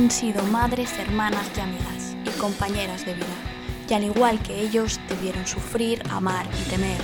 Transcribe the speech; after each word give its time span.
han 0.00 0.10
sido 0.10 0.42
madres, 0.44 0.98
hermanas 0.98 1.46
y 1.54 1.60
amigas, 1.60 2.16
y 2.24 2.30
compañeras 2.40 3.04
de 3.04 3.12
vida, 3.12 3.26
y 3.86 3.92
al 3.92 4.04
igual 4.04 4.42
que 4.42 4.58
ellos 4.58 4.98
debieron 5.10 5.46
sufrir, 5.46 6.02
amar 6.08 6.46
y 6.58 6.70
temer, 6.70 6.98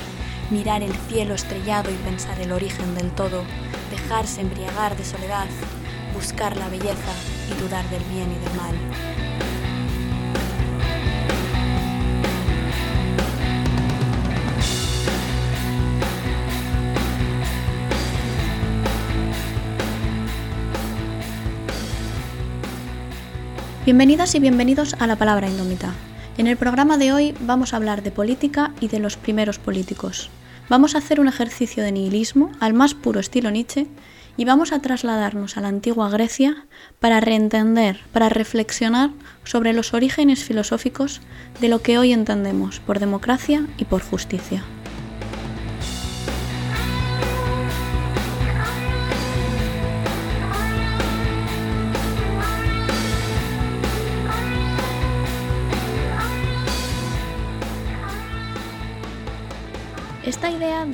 mirar 0.51 0.83
el 0.83 0.95
cielo 1.07 1.35
estrellado 1.35 1.91
y 1.91 1.95
pensar 1.97 2.41
el 2.41 2.53
origen 2.53 2.95
del 2.95 3.11
todo, 3.11 3.45
dejarse 3.91 4.41
embriagar 4.41 4.97
de 4.97 5.05
soledad, 5.05 5.47
buscar 6.15 6.57
la 6.57 6.71
belleza 6.71 7.13
y 7.51 7.61
dudar 7.61 7.85
del 7.91 8.03
bien 8.05 8.33
y 8.33 8.39
del 8.39 8.57
mal. 8.57 9.36
Bienvenidas 23.87 24.35
y 24.35 24.41
bienvenidos 24.41 24.95
a 24.99 25.07
La 25.07 25.15
Palabra 25.15 25.49
Indómita. 25.49 25.95
En 26.39 26.49
el 26.49 26.57
programa 26.57 26.99
de 26.99 27.13
hoy 27.13 27.37
vamos 27.43 27.73
a 27.73 27.77
hablar 27.77 28.03
de 28.03 28.11
política 28.11 28.73
y 28.81 28.89
de 28.89 28.99
los 28.99 29.17
primeros 29.17 29.61
políticos. 29.61 30.29
Vamos 30.69 30.97
a 30.97 30.99
hacer 30.99 31.21
un 31.21 31.29
ejercicio 31.29 31.85
de 31.85 31.93
nihilismo 31.93 32.51
al 32.59 32.75
más 32.75 32.95
puro 32.95 33.21
estilo 33.21 33.49
Nietzsche 33.53 33.87
y 34.37 34.45
vamos 34.45 34.73
a 34.73 34.81
trasladarnos 34.81 35.57
a 35.57 35.61
la 35.61 35.69
antigua 35.69 36.11
Grecia 36.11 36.67
para 36.99 37.21
reentender, 37.21 38.01
para 38.13 38.29
reflexionar 38.29 39.11
sobre 39.45 39.73
los 39.73 39.95
orígenes 39.95 40.43
filosóficos 40.43 41.21
de 41.61 41.69
lo 41.69 41.81
que 41.81 41.97
hoy 41.97 42.13
entendemos 42.13 42.81
por 42.81 42.99
democracia 42.99 43.69
y 43.79 43.85
por 43.85 44.03
justicia. 44.03 44.65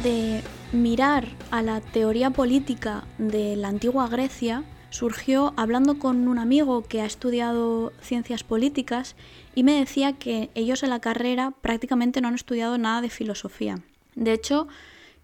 De 0.00 0.42
mirar 0.72 1.28
a 1.50 1.60
la 1.60 1.80
teoría 1.80 2.30
política 2.30 3.04
de 3.18 3.56
la 3.56 3.68
antigua 3.68 4.08
Grecia 4.08 4.64
surgió 4.88 5.52
hablando 5.56 5.98
con 5.98 6.28
un 6.28 6.38
amigo 6.38 6.82
que 6.82 7.02
ha 7.02 7.04
estudiado 7.04 7.92
ciencias 8.00 8.42
políticas 8.42 9.16
y 9.54 9.64
me 9.64 9.78
decía 9.78 10.14
que 10.14 10.50
ellos 10.54 10.82
en 10.82 10.90
la 10.90 11.00
carrera 11.00 11.52
prácticamente 11.60 12.20
no 12.20 12.28
han 12.28 12.34
estudiado 12.34 12.78
nada 12.78 13.02
de 13.02 13.10
filosofía. 13.10 13.80
De 14.14 14.32
hecho, 14.32 14.66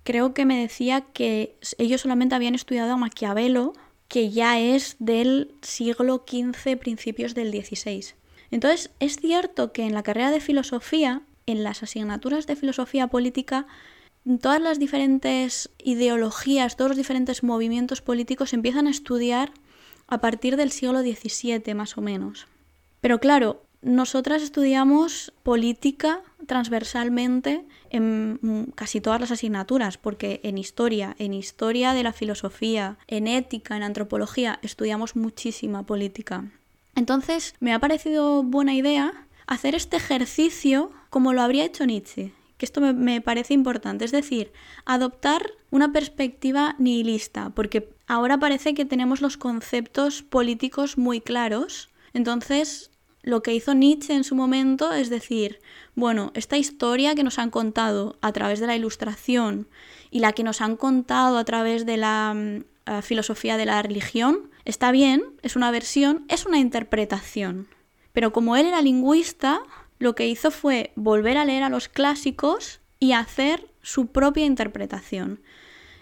creo 0.04 0.34
que 0.34 0.44
me 0.44 0.60
decía 0.60 1.00
que 1.00 1.56
ellos 1.78 2.02
solamente 2.02 2.34
habían 2.34 2.54
estudiado 2.54 2.92
a 2.92 2.96
Maquiavelo, 2.98 3.72
que 4.06 4.30
ya 4.30 4.60
es 4.60 4.96
del 4.98 5.50
siglo 5.62 6.24
XV, 6.26 6.76
principios 6.76 7.34
del 7.34 7.50
XVI. 7.50 8.14
Entonces, 8.50 8.90
es 9.00 9.16
cierto 9.16 9.72
que 9.72 9.84
en 9.84 9.94
la 9.94 10.02
carrera 10.02 10.30
de 10.30 10.40
filosofía, 10.40 11.22
en 11.46 11.64
las 11.64 11.82
asignaturas 11.82 12.46
de 12.46 12.56
filosofía 12.56 13.06
política, 13.08 13.66
todas 14.40 14.60
las 14.60 14.78
diferentes 14.78 15.70
ideologías, 15.78 16.76
todos 16.76 16.90
los 16.90 16.96
diferentes 16.96 17.42
movimientos 17.42 18.02
políticos 18.02 18.52
empiezan 18.52 18.86
a 18.86 18.90
estudiar 18.90 19.52
a 20.06 20.20
partir 20.20 20.56
del 20.56 20.70
siglo 20.70 21.00
XVII 21.00 21.74
más 21.74 21.96
o 21.98 22.00
menos. 22.00 22.46
Pero 23.00 23.20
claro, 23.20 23.62
nosotras 23.82 24.42
estudiamos 24.42 25.32
política 25.42 26.22
transversalmente 26.46 27.64
en 27.90 28.72
casi 28.74 29.00
todas 29.00 29.20
las 29.20 29.30
asignaturas, 29.30 29.98
porque 29.98 30.40
en 30.42 30.58
historia, 30.58 31.14
en 31.18 31.34
historia 31.34 31.92
de 31.92 32.02
la 32.02 32.12
filosofía, 32.12 32.98
en 33.06 33.28
ética, 33.28 33.76
en 33.76 33.82
antropología, 33.82 34.58
estudiamos 34.62 35.14
muchísima 35.14 35.84
política. 35.84 36.50
Entonces, 36.94 37.54
me 37.60 37.72
ha 37.72 37.78
parecido 37.78 38.42
buena 38.42 38.74
idea 38.74 39.26
hacer 39.46 39.74
este 39.74 39.96
ejercicio 39.96 40.90
como 41.10 41.32
lo 41.32 41.42
habría 41.42 41.64
hecho 41.64 41.86
Nietzsche, 41.86 42.32
que 42.58 42.66
esto 42.66 42.80
me, 42.80 43.20
parece 43.20 43.54
importante, 43.54 44.04
es 44.04 44.10
decir, 44.10 44.52
adoptar 44.84 45.52
una 45.70 45.92
perspectiva 45.92 46.74
nihilista, 46.78 47.50
porque 47.50 47.88
ahora 48.06 48.38
parece 48.38 48.74
que 48.74 48.84
tenemos 48.84 49.22
los 49.22 49.36
conceptos 49.36 50.22
políticos 50.22 50.98
muy 50.98 51.20
claros, 51.20 51.88
entonces 52.12 52.90
lo 53.22 53.42
que 53.42 53.54
hizo 53.54 53.74
Nietzsche 53.74 54.14
en 54.14 54.24
su 54.24 54.34
momento 54.34 54.92
es 54.92 55.08
decir, 55.08 55.60
bueno, 55.94 56.32
esta 56.34 56.56
historia 56.56 57.14
que 57.14 57.22
nos 57.22 57.38
han 57.38 57.50
contado 57.50 58.18
a 58.20 58.32
través 58.32 58.58
de 58.60 58.66
la 58.66 58.76
ilustración 58.76 59.68
y 60.10 60.18
la 60.20 60.32
que 60.32 60.42
nos 60.42 60.60
han 60.60 60.76
contado 60.76 61.38
a 61.38 61.44
través 61.44 61.86
de 61.86 61.96
la 61.96 62.34
mm, 62.34 63.02
filosofía 63.02 63.56
de 63.56 63.66
la 63.66 63.82
religión, 63.82 64.50
está 64.64 64.90
bien, 64.90 65.22
es 65.42 65.56
una 65.56 65.70
versión, 65.70 66.24
es 66.28 66.46
una 66.46 66.58
interpretación. 66.58 67.68
Pero 68.12 68.32
como 68.32 68.56
él 68.56 68.66
era 68.66 68.82
lingüista, 68.82 69.60
lo 69.98 70.14
que 70.14 70.26
hizo 70.26 70.50
fue 70.50 70.92
volver 70.96 71.36
a 71.36 71.44
leer 71.44 71.62
a 71.62 71.68
los 71.68 71.88
clásicos 71.88 72.80
y 73.00 73.12
hacer 73.12 73.70
su 73.82 74.08
propia 74.08 74.44
interpretación. 74.44 75.40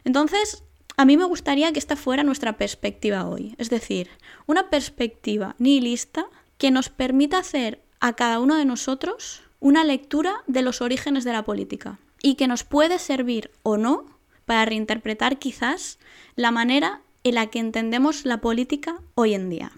Entonces, 0.04 0.62
a 0.96 1.04
mí 1.04 1.16
me 1.16 1.24
gustaría 1.24 1.72
que 1.72 1.78
esta 1.78 1.96
fuera 1.96 2.22
nuestra 2.22 2.56
perspectiva 2.56 3.26
hoy, 3.26 3.54
es 3.58 3.70
decir, 3.70 4.08
una 4.46 4.70
perspectiva 4.70 5.54
nihilista 5.58 6.26
que 6.58 6.70
nos 6.70 6.88
permita 6.88 7.38
hacer 7.38 7.82
a 8.00 8.14
cada 8.14 8.40
uno 8.40 8.56
de 8.56 8.64
nosotros 8.64 9.42
una 9.60 9.84
lectura 9.84 10.42
de 10.46 10.62
los 10.62 10.80
orígenes 10.80 11.24
de 11.24 11.32
la 11.32 11.44
política 11.44 11.98
y 12.22 12.36
que 12.36 12.48
nos 12.48 12.64
puede 12.64 12.98
servir 12.98 13.50
o 13.62 13.76
no 13.76 14.06
para 14.46 14.64
reinterpretar 14.64 15.38
quizás 15.38 15.98
la 16.34 16.50
manera 16.50 17.02
en 17.24 17.34
la 17.34 17.48
que 17.48 17.58
entendemos 17.58 18.24
la 18.24 18.40
política 18.40 19.00
hoy 19.14 19.34
en 19.34 19.50
día. 19.50 19.72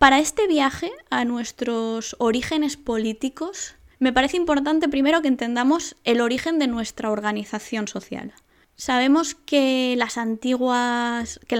Para 0.00 0.18
este 0.18 0.46
viaje 0.46 0.90
a 1.10 1.26
nuestros 1.26 2.16
orígenes 2.18 2.78
políticos, 2.78 3.74
me 3.98 4.14
parece 4.14 4.38
importante 4.38 4.88
primero 4.88 5.20
que 5.20 5.28
entendamos 5.28 5.94
el 6.04 6.22
origen 6.22 6.58
de 6.58 6.68
nuestra 6.68 7.10
organización 7.10 7.86
social. 7.86 8.32
Sabemos 8.76 9.34
que, 9.34 9.94
la 9.98 10.08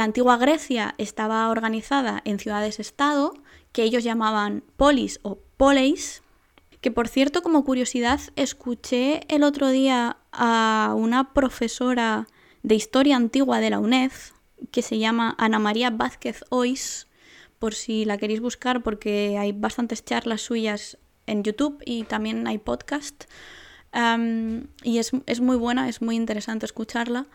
antigua 0.04 0.36
Grecia 0.38 0.94
estaba 0.96 1.50
organizada 1.50 2.22
en 2.24 2.38
ciudades-estado, 2.38 3.34
que 3.72 3.82
ellos 3.82 4.04
llamaban 4.04 4.64
polis 4.78 5.20
o 5.20 5.38
poleis, 5.58 6.22
que 6.80 6.90
por 6.90 7.08
cierto, 7.08 7.42
como 7.42 7.62
curiosidad, 7.62 8.20
escuché 8.36 9.20
el 9.28 9.42
otro 9.42 9.68
día 9.68 10.16
a 10.32 10.94
una 10.96 11.34
profesora 11.34 12.26
de 12.62 12.74
historia 12.74 13.16
antigua 13.16 13.60
de 13.60 13.68
la 13.68 13.80
UNED, 13.80 14.12
que 14.70 14.80
se 14.80 14.98
llama 14.98 15.34
Ana 15.36 15.58
María 15.58 15.90
Vázquez 15.90 16.42
Ois, 16.48 17.06
por 17.60 17.74
si 17.74 18.06
la 18.06 18.16
queréis 18.16 18.40
buscar, 18.40 18.82
porque 18.82 19.36
hay 19.38 19.52
bastantes 19.52 20.02
charlas 20.02 20.40
suyas 20.40 20.96
en 21.26 21.44
YouTube 21.44 21.80
y 21.84 22.04
también 22.04 22.48
hay 22.48 22.58
podcast. 22.58 23.24
y 24.82 24.98
es, 24.98 25.40
muy 25.40 25.56
buena, 25.56 25.88
es 25.88 26.00
muy 26.00 26.16
interesante 26.16 26.64
escucharla. 26.64 27.26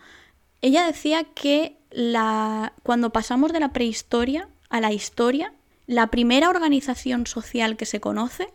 Ella 0.62 0.84
decía 0.84 1.24
que 1.24 1.78
la, 1.90 2.72
cuando 2.82 3.10
pasamos 3.10 3.52
de 3.52 3.60
la 3.60 3.72
prehistoria 3.72 4.48
a 4.68 4.80
la 4.80 4.92
historia, 4.92 5.52
la 5.86 6.08
primera 6.08 6.50
organización 6.50 7.28
social 7.28 7.76
que 7.76 7.86
se 7.86 8.00
conoce 8.00 8.48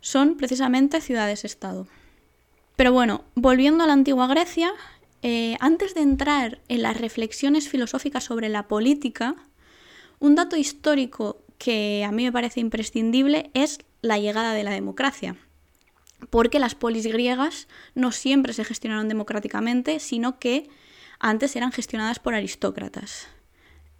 son 0.00 0.38
precisamente 0.38 1.02
ciudades-estado. 1.02 1.86
Pero 2.74 2.90
bueno, 2.92 3.24
volviendo 3.34 3.84
a 3.84 3.86
la 3.86 3.92
antigua 3.92 4.28
Grecia, 4.28 4.72
eh, 5.20 5.56
antes 5.60 5.94
de 5.94 6.00
entrar 6.00 6.62
en 6.68 6.80
las 6.80 6.98
reflexiones 6.98 7.68
filosóficas 7.68 8.24
sobre 8.24 8.48
la 8.48 8.66
política, 8.66 9.36
un 10.22 10.36
dato 10.36 10.56
histórico 10.56 11.42
que 11.58 12.04
a 12.04 12.12
mí 12.12 12.22
me 12.22 12.30
parece 12.30 12.60
imprescindible 12.60 13.50
es 13.54 13.80
la 14.02 14.18
llegada 14.18 14.54
de 14.54 14.62
la 14.62 14.70
democracia. 14.70 15.36
Porque 16.30 16.60
las 16.60 16.76
polis 16.76 17.08
griegas 17.08 17.66
no 17.96 18.12
siempre 18.12 18.52
se 18.52 18.64
gestionaron 18.64 19.08
democráticamente, 19.08 19.98
sino 19.98 20.38
que 20.38 20.70
antes 21.18 21.56
eran 21.56 21.72
gestionadas 21.72 22.20
por 22.20 22.34
aristócratas. 22.34 23.26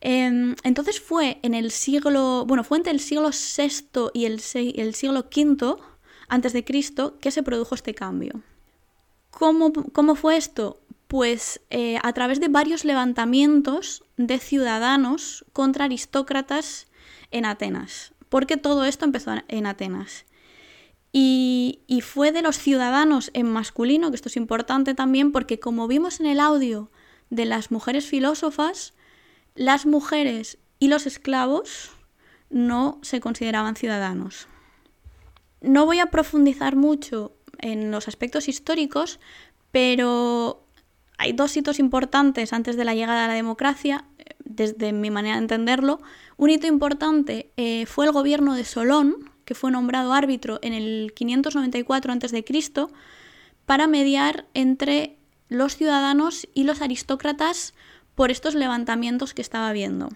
Em, 0.01 0.55
entonces 0.63 1.01
fue 1.01 1.41
en 1.43 1.55
el 1.55 1.73
siglo, 1.73 2.45
bueno, 2.47 2.63
fue 2.63 2.79
entre 2.79 2.93
el 2.93 3.01
siglo 3.01 3.31
VI 3.31 4.11
y 4.15 4.27
el, 4.27 4.39
siglo 4.95 5.27
V 5.29 5.75
antes 6.29 6.53
de 6.53 6.65
Cristo 6.65 7.19
que 7.21 7.33
se 7.33 7.43
produjo 7.43 7.75
este 7.75 7.95
cambio. 7.95 8.43
¿Cómo, 9.33 9.73
cómo 9.73 10.15
fue 10.15 10.37
esto? 10.37 10.82
Pues 11.13 11.61
eh, 11.69 11.99
a 12.03 12.15
través 12.15 12.41
de 12.41 12.49
varios 12.49 12.87
levantamientos 12.87 14.03
de 14.17 14.39
ciudadanos 14.39 15.45
contra 15.53 15.85
aristócratas 15.85 16.87
en 17.31 17.45
Atenas, 17.45 18.15
porque 18.31 18.57
todo 18.57 18.87
esto 18.87 19.05
empezó 19.05 19.35
en 19.47 19.67
Atenas. 19.67 20.25
Y, 21.13 21.81
y, 21.87 22.01
fue 22.01 22.33
de 22.33 22.41
los 22.41 22.57
ciudadanos 22.57 23.31
en 23.35 23.47
masculino, 23.47 24.09
que 24.09 24.17
esto 24.17 24.31
es 24.31 24.39
importante 24.39 24.95
también, 24.95 25.33
porque 25.33 25.61
como 25.61 25.87
vimos 25.87 26.19
en 26.19 26.25
el 26.25 26.41
audio 26.41 26.91
de 27.29 27.45
las 27.45 27.71
mujeres 27.71 28.07
filósofas, 28.07 28.95
las 29.55 29.85
mujeres 29.85 30.57
y 30.79 30.89
los 30.89 31.07
esclavos 31.07 31.91
no 32.49 32.99
se 33.03 33.21
consideraban 33.21 33.77
ciudadanos. 33.77 34.49
No 35.61 35.85
voy 35.85 35.99
a 35.99 36.07
profundizar 36.07 36.75
mucho 36.75 37.37
en 37.59 37.91
los 37.91 38.09
aspectos 38.09 38.49
históricos, 38.49 39.21
pero 39.73 40.62
hay 41.23 41.33
dos 41.33 41.57
hitos 41.57 41.79
importantes 41.79 42.53
antes 42.53 42.77
de 42.77 42.85
la 42.85 42.95
llegada 42.95 43.25
a 43.25 43.29
la 43.29 43.35
democracia. 43.35 44.05
desde 44.45 44.93
mi 44.93 45.11
manera 45.11 45.37
de 45.37 45.43
entenderlo. 45.43 46.01
Un 46.37 46.51
hito 46.51 46.67
importante 46.67 47.53
eh, 47.57 47.87
fue 47.87 48.05
el 48.05 48.13
gobierno 48.13 48.55
de 48.55 48.65
Solón, 48.65 49.31
que 49.47 49.55
fue 49.55 49.71
nombrado 49.71 50.13
árbitro 50.13 50.59
en 50.63 50.75
el 50.75 51.13
594 51.15 52.13
a.C., 52.13 52.45
para 53.65 53.87
mediar 53.87 54.47
entre 54.53 55.17
los 55.49 55.77
ciudadanos 55.77 56.49
y 56.53 56.65
los 56.65 56.83
aristócratas 56.83 57.73
por 58.15 58.31
estos 58.31 58.55
levantamientos 58.55 59.33
que 59.33 59.41
estaba 59.41 59.73
viendo. 59.73 60.11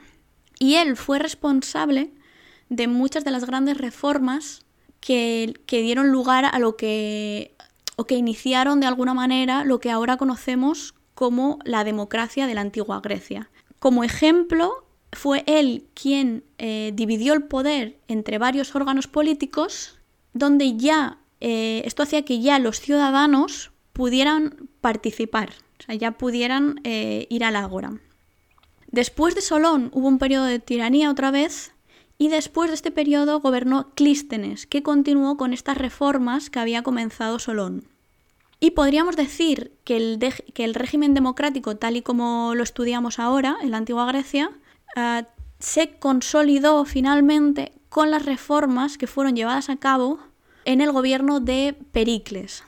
Y 0.58 0.74
él 0.74 0.96
fue 0.96 1.18
responsable 1.18 2.12
de 2.68 2.88
muchas 2.88 3.24
de 3.24 3.30
las 3.30 3.46
grandes 3.46 3.78
reformas 3.78 4.66
que 5.00 5.54
dieron 5.70 6.10
lugar 6.10 6.44
a 6.44 6.58
lo 6.58 6.76
que 6.76 7.55
o 7.96 8.04
que 8.04 8.14
iniciaron 8.14 8.80
de 8.80 8.86
alguna 8.86 9.14
manera 9.14 9.64
lo 9.64 9.80
que 9.80 9.90
ahora 9.90 10.16
conocemos 10.16 10.94
como 11.14 11.58
la 11.64 11.82
democracia 11.82 12.46
de 12.46 12.54
la 12.54 12.60
antigua 12.60 13.00
Grecia. 13.00 13.50
Como 13.78 14.04
ejemplo, 14.04 14.86
fue 15.12 15.42
él 15.46 15.86
quien 15.94 16.44
eh, 16.58 16.92
dividió 16.94 17.32
el 17.32 17.44
poder 17.44 17.98
entre 18.06 18.38
varios 18.38 18.74
órganos 18.74 19.06
políticos, 19.06 19.98
donde 20.34 20.76
ya 20.76 21.18
eh, 21.40 21.82
esto 21.86 22.02
hacía 22.02 22.22
que 22.22 22.40
ya 22.40 22.58
los 22.58 22.80
ciudadanos 22.80 23.72
pudieran 23.94 24.68
participar, 24.82 25.54
ya 25.98 26.12
pudieran 26.12 26.80
eh, 26.84 27.26
ir 27.30 27.44
al 27.44 27.56
ágora. 27.56 27.98
Después 28.88 29.34
de 29.34 29.40
Solón 29.40 29.90
hubo 29.92 30.06
un 30.06 30.18
periodo 30.18 30.44
de 30.44 30.58
tiranía 30.58 31.10
otra 31.10 31.30
vez, 31.30 31.72
y 32.18 32.28
después 32.28 32.70
de 32.70 32.74
este 32.74 32.90
periodo 32.90 33.40
gobernó 33.40 33.90
Clístenes, 33.94 34.66
que 34.66 34.82
continuó 34.82 35.36
con 35.36 35.52
estas 35.52 35.78
reformas 35.78 36.50
que 36.50 36.58
había 36.58 36.82
comenzado 36.82 37.38
Solón. 37.38 37.88
Y 38.58 38.70
podríamos 38.70 39.16
decir 39.16 39.72
que 39.84 39.96
el, 39.96 40.74
régimen 40.74 41.12
democrático, 41.12 41.76
tal 41.76 41.96
y 41.96 42.02
como 42.02 42.54
lo 42.54 42.62
estudiamos 42.62 43.18
ahora 43.18 43.56
en 43.62 43.70
la 43.70 43.76
antigua 43.76 44.06
Grecia, 44.06 44.50
eh, 44.96 45.24
se 45.58 45.98
consolidó 45.98 46.84
finalmente 46.84 47.72
con 47.90 48.10
las 48.10 48.24
reformas 48.24 48.96
que 48.96 49.06
fueron 49.06 49.36
llevadas 49.36 49.68
a 49.68 49.76
cabo 49.76 50.18
en 50.64 50.80
el 50.80 50.92
gobierno 50.92 51.40
de 51.40 51.76
Pericles. 51.92 52.64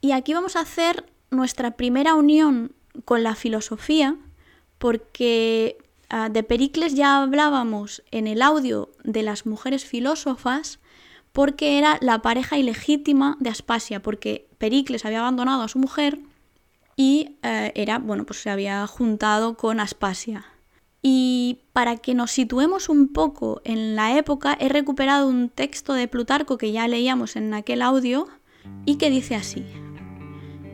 Y 0.00 0.12
aquí 0.12 0.34
vamos 0.34 0.56
a 0.56 0.60
hacer 0.60 1.06
nuestra 1.30 1.72
primera 1.72 2.14
unión 2.14 2.72
con 3.04 3.22
la 3.22 3.34
filosofía, 3.34 4.16
porque 4.78 5.78
Ah, 6.12 6.28
de 6.28 6.42
Pericles 6.42 6.94
ya 6.94 7.22
hablábamos 7.22 8.02
en 8.10 8.26
el 8.26 8.42
audio 8.42 8.90
de 9.04 9.22
las 9.22 9.46
mujeres 9.46 9.84
filósofas 9.84 10.80
porque 11.30 11.78
era 11.78 11.98
la 12.00 12.20
pareja 12.20 12.58
ilegítima 12.58 13.36
de 13.38 13.50
Aspasia, 13.50 14.02
porque 14.02 14.48
Pericles 14.58 15.04
había 15.04 15.20
abandonado 15.20 15.62
a 15.62 15.68
su 15.68 15.78
mujer 15.78 16.18
y 16.96 17.36
eh, 17.44 17.70
era, 17.76 18.00
bueno, 18.00 18.26
pues 18.26 18.42
se 18.42 18.50
había 18.50 18.84
juntado 18.88 19.56
con 19.56 19.78
Aspasia. 19.78 20.46
Y 21.00 21.60
para 21.72 21.96
que 21.96 22.14
nos 22.14 22.32
situemos 22.32 22.88
un 22.88 23.12
poco 23.12 23.62
en 23.64 23.94
la 23.94 24.18
época, 24.18 24.56
he 24.58 24.68
recuperado 24.68 25.28
un 25.28 25.48
texto 25.48 25.94
de 25.94 26.08
Plutarco 26.08 26.58
que 26.58 26.72
ya 26.72 26.88
leíamos 26.88 27.36
en 27.36 27.54
aquel 27.54 27.82
audio 27.82 28.26
y 28.84 28.96
que 28.96 29.10
dice 29.10 29.36
así. 29.36 29.64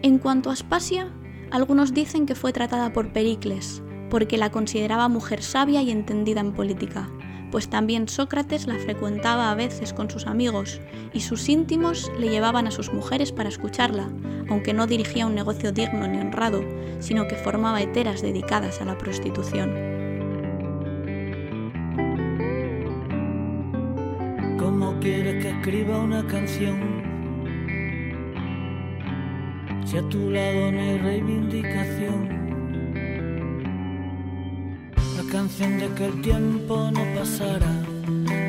En 0.00 0.18
cuanto 0.18 0.48
a 0.48 0.54
Aspasia, 0.54 1.12
algunos 1.50 1.92
dicen 1.92 2.24
que 2.24 2.34
fue 2.34 2.54
tratada 2.54 2.94
por 2.94 3.12
Pericles, 3.12 3.82
porque 4.10 4.38
la 4.38 4.50
consideraba 4.50 5.08
mujer 5.08 5.42
sabia 5.42 5.82
y 5.82 5.90
entendida 5.90 6.40
en 6.40 6.52
política, 6.52 7.08
pues 7.50 7.68
también 7.68 8.08
Sócrates 8.08 8.66
la 8.66 8.78
frecuentaba 8.78 9.50
a 9.50 9.54
veces 9.54 9.92
con 9.92 10.10
sus 10.10 10.26
amigos 10.26 10.80
y 11.12 11.20
sus 11.20 11.48
íntimos 11.48 12.10
le 12.18 12.28
llevaban 12.28 12.66
a 12.66 12.70
sus 12.70 12.92
mujeres 12.92 13.32
para 13.32 13.48
escucharla, 13.48 14.10
aunque 14.48 14.74
no 14.74 14.86
dirigía 14.86 15.26
un 15.26 15.34
negocio 15.34 15.72
digno 15.72 16.06
ni 16.06 16.18
honrado, 16.18 16.62
sino 16.98 17.26
que 17.28 17.36
formaba 17.36 17.80
heteras 17.80 18.22
dedicadas 18.22 18.80
a 18.80 18.84
la 18.84 18.98
prostitución. 18.98 19.72
¿Cómo 24.58 24.98
quieres 25.00 25.42
que 25.42 25.50
escriba 25.50 25.98
una 25.98 26.26
canción? 26.26 27.04
Si 29.84 29.96
a 29.96 30.02
tu 30.08 30.30
lado 30.30 30.72
no 30.72 30.80
hay 30.80 30.98
reivindicación 30.98 32.45
canción 35.30 35.78
de 35.78 35.88
que 35.94 36.06
el 36.06 36.22
tiempo 36.22 36.90
no 36.92 37.00
pasará, 37.18 37.72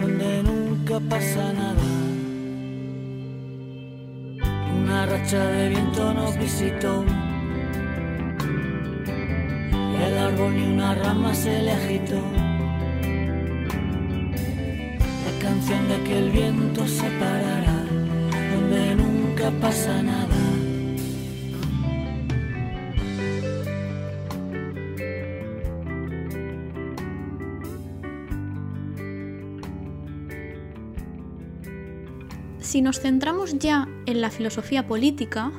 donde 0.01 0.43
nunca 0.43 0.99
pasa 1.09 1.53
nada. 1.53 1.83
Una 4.75 5.05
racha 5.05 5.43
de 5.45 5.69
viento 5.69 6.13
nos 6.13 6.37
visitó, 6.37 7.03
y 9.71 10.03
el 10.03 10.17
árbol 10.17 10.55
ni 10.55 10.73
una 10.73 10.95
rama 10.95 11.33
se 11.33 11.61
le 11.63 11.71
agitó. 11.71 12.21
La 15.25 15.33
canción 15.41 15.87
de 15.87 16.03
que 16.03 16.19
el 16.19 16.31
viento 16.31 16.87
se 16.87 17.09
parará, 17.19 17.83
donde 18.53 18.95
nunca 18.95 19.51
pasa 19.61 20.01
nada. 20.03 20.46
Si 32.67 32.81
nos 32.81 32.99
centramos 32.99 33.59
ya 33.59 33.87
en 34.07 34.19
la 34.19 34.29
filosofía 34.29 34.87
política, 34.87 35.53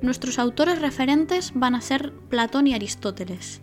nuestros 0.00 0.38
autores 0.38 0.80
referentes 0.80 1.52
van 1.54 1.74
a 1.74 1.82
ser 1.82 2.14
Platón 2.30 2.66
y 2.66 2.72
Aristóteles. 2.72 3.60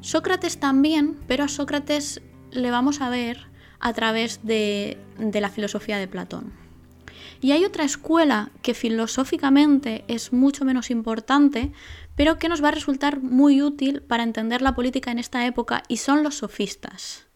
Sócrates 0.00 0.58
también, 0.58 1.18
pero 1.26 1.44
a 1.44 1.48
Sócrates 1.48 2.22
le 2.50 2.70
vamos 2.70 3.02
a 3.02 3.10
ver 3.10 3.48
a 3.78 3.92
través 3.92 4.40
de, 4.42 4.96
la 5.18 5.50
filosofía 5.50 5.98
de 5.98 6.08
Platón. 6.08 6.54
Y 7.42 7.52
hay 7.52 7.66
otra 7.66 7.84
escuela 7.84 8.50
que 8.62 8.72
filosóficamente 8.72 10.06
es 10.08 10.32
mucho 10.32 10.64
menos 10.64 10.90
importante, 10.90 11.72
pero 12.16 12.38
que 12.38 12.48
nos 12.48 12.64
va 12.64 12.68
a 12.68 12.78
resultar 12.78 13.20
muy 13.20 13.60
útil 13.60 14.00
para 14.00 14.22
entender 14.22 14.62
la 14.62 14.74
política 14.74 15.10
en 15.10 15.18
esta 15.18 15.44
época, 15.44 15.82
y 15.88 15.98
son 15.98 16.22
los 16.22 16.36
sofistas. 16.36 17.26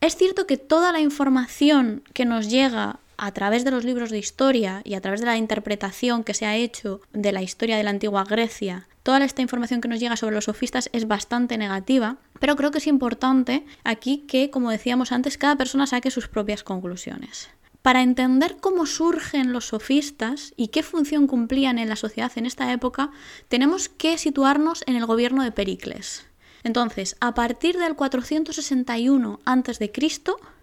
Es 0.00 0.16
cierto 0.16 0.46
que 0.46 0.56
toda 0.56 0.92
la 0.92 1.00
información 1.00 2.04
que 2.14 2.24
nos 2.24 2.48
llega 2.48 3.00
a 3.20 3.32
través 3.32 3.64
de 3.64 3.70
los 3.70 3.84
libros 3.84 4.10
de 4.10 4.18
historia 4.18 4.80
y 4.82 4.94
a 4.94 5.00
través 5.02 5.20
de 5.20 5.26
la 5.26 5.36
interpretación 5.36 6.24
que 6.24 6.32
se 6.32 6.46
ha 6.46 6.56
hecho 6.56 7.02
de 7.12 7.32
la 7.32 7.42
historia 7.42 7.76
de 7.76 7.84
la 7.84 7.90
antigua 7.90 8.24
Grecia, 8.24 8.88
toda 9.02 9.22
esta 9.22 9.42
información 9.42 9.82
que 9.82 9.88
nos 9.88 10.00
llega 10.00 10.16
sobre 10.16 10.34
los 10.34 10.46
sofistas 10.46 10.88
es 10.94 11.06
bastante 11.06 11.58
negativa, 11.58 12.16
pero 12.38 12.56
creo 12.56 12.70
que 12.70 12.78
es 12.78 12.86
importante 12.86 13.66
aquí 13.84 14.24
que, 14.26 14.50
como 14.50 14.70
decíamos 14.70 15.12
antes, 15.12 15.36
cada 15.36 15.56
persona 15.56 15.86
saque 15.86 16.10
sus 16.10 16.28
propias 16.28 16.64
conclusiones. 16.64 17.50
Para 17.82 18.02
entender 18.02 18.56
cómo 18.58 18.86
surgen 18.86 19.52
los 19.52 19.66
sofistas 19.66 20.54
y 20.56 20.68
qué 20.68 20.82
función 20.82 21.26
cumplían 21.26 21.78
en 21.78 21.90
la 21.90 21.96
sociedad 21.96 22.32
en 22.36 22.46
esta 22.46 22.72
época, 22.72 23.10
tenemos 23.48 23.90
que 23.90 24.16
situarnos 24.16 24.82
en 24.86 24.96
el 24.96 25.04
gobierno 25.04 25.42
de 25.42 25.52
Pericles. 25.52 26.26
Entonces, 26.62 27.16
a 27.20 27.34
partir 27.34 27.78
del 27.78 27.96
461 27.96 29.40
a.C., 29.44 29.92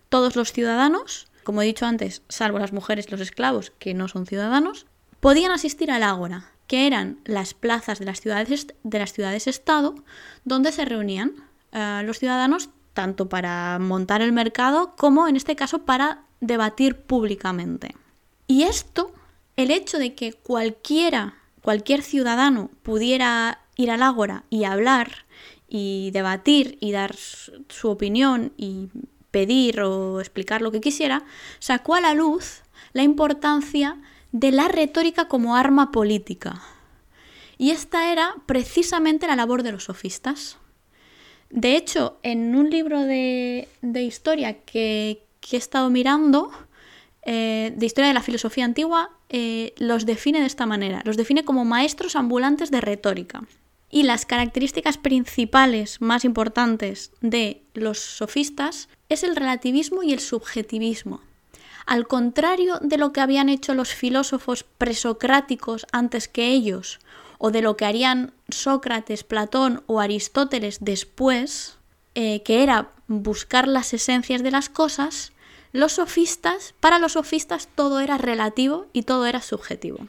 todos 0.09 0.35
los 0.35 0.53
ciudadanos 0.53 1.26
como 1.47 1.61
he 1.61 1.65
dicho 1.65 1.85
antes, 1.85 2.23
salvo 2.27 2.59
las 2.59 2.73
mujeres 2.73 3.05
y 3.07 3.11
los 3.11 3.21
esclavos, 3.21 3.71
que 3.79 3.93
no 3.93 4.09
son 4.09 4.25
ciudadanos, 4.25 4.85
podían 5.21 5.49
asistir 5.51 5.91
al 5.91 6.03
ágora, 6.03 6.51
que 6.67 6.87
eran 6.87 7.21
las 7.23 7.53
plazas 7.53 7.99
de 7.99 8.05
las 8.05 8.19
ciudades, 8.19 8.67
de 8.83 8.99
las 8.99 9.13
ciudades 9.13 9.47
estado, 9.47 9.95
donde 10.43 10.73
se 10.73 10.83
reunían 10.83 11.35
eh, 11.71 12.01
los 12.03 12.19
ciudadanos 12.19 12.69
tanto 12.93 13.29
para 13.29 13.79
montar 13.79 14.21
el 14.21 14.33
mercado 14.33 14.93
como 14.97 15.29
en 15.29 15.37
este 15.37 15.55
caso 15.55 15.85
para 15.85 16.25
debatir 16.41 16.97
públicamente. 16.97 17.95
Y 18.45 18.63
esto, 18.63 19.13
el 19.55 19.71
hecho 19.71 19.99
de 19.99 20.15
que 20.15 20.33
cualquiera, 20.33 21.35
cualquier 21.61 22.01
ciudadano 22.01 22.71
pudiera 22.83 23.61
ir 23.77 23.89
al 23.89 24.03
ágora 24.03 24.43
y 24.49 24.65
hablar 24.65 25.25
y 25.69 26.11
debatir 26.11 26.77
y 26.81 26.91
dar 26.91 27.15
su 27.15 27.87
opinión 27.87 28.51
y 28.57 28.89
pedir 29.38 29.82
o 29.82 30.20
explicar 30.20 30.63
lo 30.63 30.72
que 30.72 30.82
quisiera, 30.82 31.24
sacó 31.60 31.94
a 31.94 32.01
la 32.01 32.15
luz 32.15 32.63
la 32.94 33.03
importancia 33.03 33.98
de 34.32 34.51
la 34.51 34.67
retórica 34.67 35.27
como 35.27 35.56
arma 35.56 35.91
política. 35.91 36.63
Y 37.60 37.70
esta 37.70 38.12
era 38.12 38.36
precisamente 38.48 39.27
la 39.27 39.36
labor 39.36 39.62
de 39.62 39.74
los 39.74 39.84
sofistas. 39.84 40.58
De 41.51 41.75
hecho, 41.75 42.17
en 42.24 42.56
un 42.56 42.72
libro 42.72 43.01
de, 43.01 43.67
historia 43.94 44.63
que, 44.63 45.22
he 45.51 45.56
estado 45.56 45.91
mirando, 45.91 46.51
eh, 47.22 47.72
de 47.75 47.86
historia 47.86 48.08
de 48.08 48.15
la 48.15 48.24
filosofía 48.24 48.65
antigua, 48.65 49.12
eh, 49.29 49.75
los 49.77 50.08
define 50.08 50.39
de 50.39 50.48
esta 50.48 50.65
manera. 50.65 51.03
Los 51.06 51.15
define 51.15 51.46
como 51.46 51.63
maestros 51.63 52.15
ambulantes 52.15 52.72
de 52.72 52.82
retórica. 52.82 53.44
Y 53.91 54.03
las 54.03 54.25
características 54.25 54.98
principales 54.98 56.01
más 56.01 56.25
importantes 56.25 57.12
de 57.22 57.62
los 57.75 58.00
sofistas 58.00 58.89
es 59.09 59.23
el 59.23 59.35
relativismo 59.35 60.03
y 60.03 60.13
el 60.13 60.19
subjetivismo. 60.19 61.21
Al 61.85 62.07
contrario 62.07 62.79
de 62.81 62.97
lo 62.97 63.13
que 63.13 63.21
habían 63.21 63.47
hecho 63.47 63.73
los 63.73 63.93
filósofos 63.93 64.63
presocráticos 64.63 65.87
antes 65.91 66.27
que 66.27 66.49
ellos, 66.49 66.99
o 67.37 67.51
de 67.51 67.61
lo 67.61 67.77
que 67.77 67.85
harían 67.85 68.33
Sócrates, 68.49 69.23
Platón 69.23 69.83
o 69.85 69.99
Aristóteles 69.99 70.79
después, 70.81 71.77
eh, 72.15 72.41
que 72.43 72.63
era 72.63 72.91
buscar 73.07 73.67
las 73.67 73.93
esencias 73.93 74.43
de 74.43 74.51
las 74.51 74.69
cosas, 74.69 75.31
los 75.71 75.93
sofistas, 75.93 76.73
para 76.79 76.99
los 76.99 77.13
sofistas 77.13 77.69
todo 77.73 77.99
era 77.99 78.17
relativo 78.17 78.87
y 78.93 79.03
todo 79.03 79.25
era 79.25 79.41
subjetivo. 79.41 80.07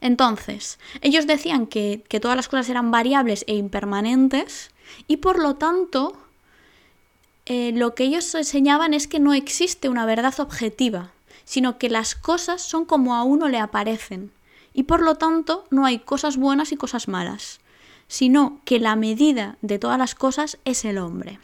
Entonces, 0.00 0.78
ellos 1.02 1.26
decían 1.26 1.66
que, 1.66 2.04
todas 2.20 2.36
las 2.36 2.48
cosas 2.48 2.68
eran 2.68 2.90
variables 2.90 3.44
e 3.46 3.54
impermanentes 3.54 4.70
y 5.06 5.18
por 5.18 5.38
lo 5.38 5.56
tanto 5.56 6.16
eh, 7.48 7.72
lo 7.74 7.94
que 7.94 8.04
ellos 8.04 8.34
enseñaban 8.34 8.94
es 8.94 9.08
que 9.08 9.20
no 9.20 9.32
existe 9.32 9.88
una 9.88 10.06
verdad 10.06 10.38
objetiva, 10.38 11.10
sino 11.44 11.78
que 11.78 11.88
las 11.88 12.14
cosas 12.14 12.60
son 12.62 12.84
como 12.84 13.14
a 13.14 13.22
uno 13.22 13.48
le 13.48 13.58
aparecen 13.58 14.30
y 14.74 14.84
por 14.84 15.02
lo 15.02 15.14
tanto 15.14 15.64
no 15.70 15.86
hay 15.86 15.98
cosas 15.98 16.36
buenas 16.36 16.72
y 16.72 16.76
cosas 16.76 17.08
malas, 17.08 17.60
sino 18.06 18.60
que 18.64 18.78
la 18.78 18.96
medida 18.96 19.56
de 19.62 19.78
todas 19.78 19.98
las 19.98 20.14
cosas 20.14 20.58
es 20.64 20.84
el 20.84 20.98
hombre. 20.98 21.38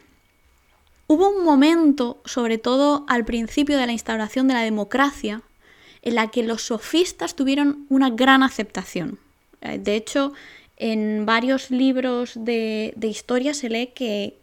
Hubo 1.07 1.29
un 1.29 1.43
momento, 1.43 2.21
sobre 2.23 2.57
todo 2.59 3.03
al 3.07 3.25
principio 3.25 3.77
de 3.77 3.85
la 3.85 3.91
instauración 3.91 4.47
de 4.47 4.53
la 4.53 4.61
democracia, 4.61 5.41
en 6.01 6.15
la 6.15 6.29
que 6.29 6.43
los 6.43 6.61
sofistas 6.61 7.35
tuvieron 7.35 7.85
una 7.89 8.09
gran 8.09 8.43
aceptación. 8.43 9.19
Eh, 9.61 9.79
de 9.79 9.95
hecho, 9.95 10.33
en 10.77 11.25
varios 11.25 11.71
libros 11.71 12.33
de, 12.35 12.93
historia 13.01 13.53
se 13.53 13.69
lee 13.69 13.87
que, 13.87 14.37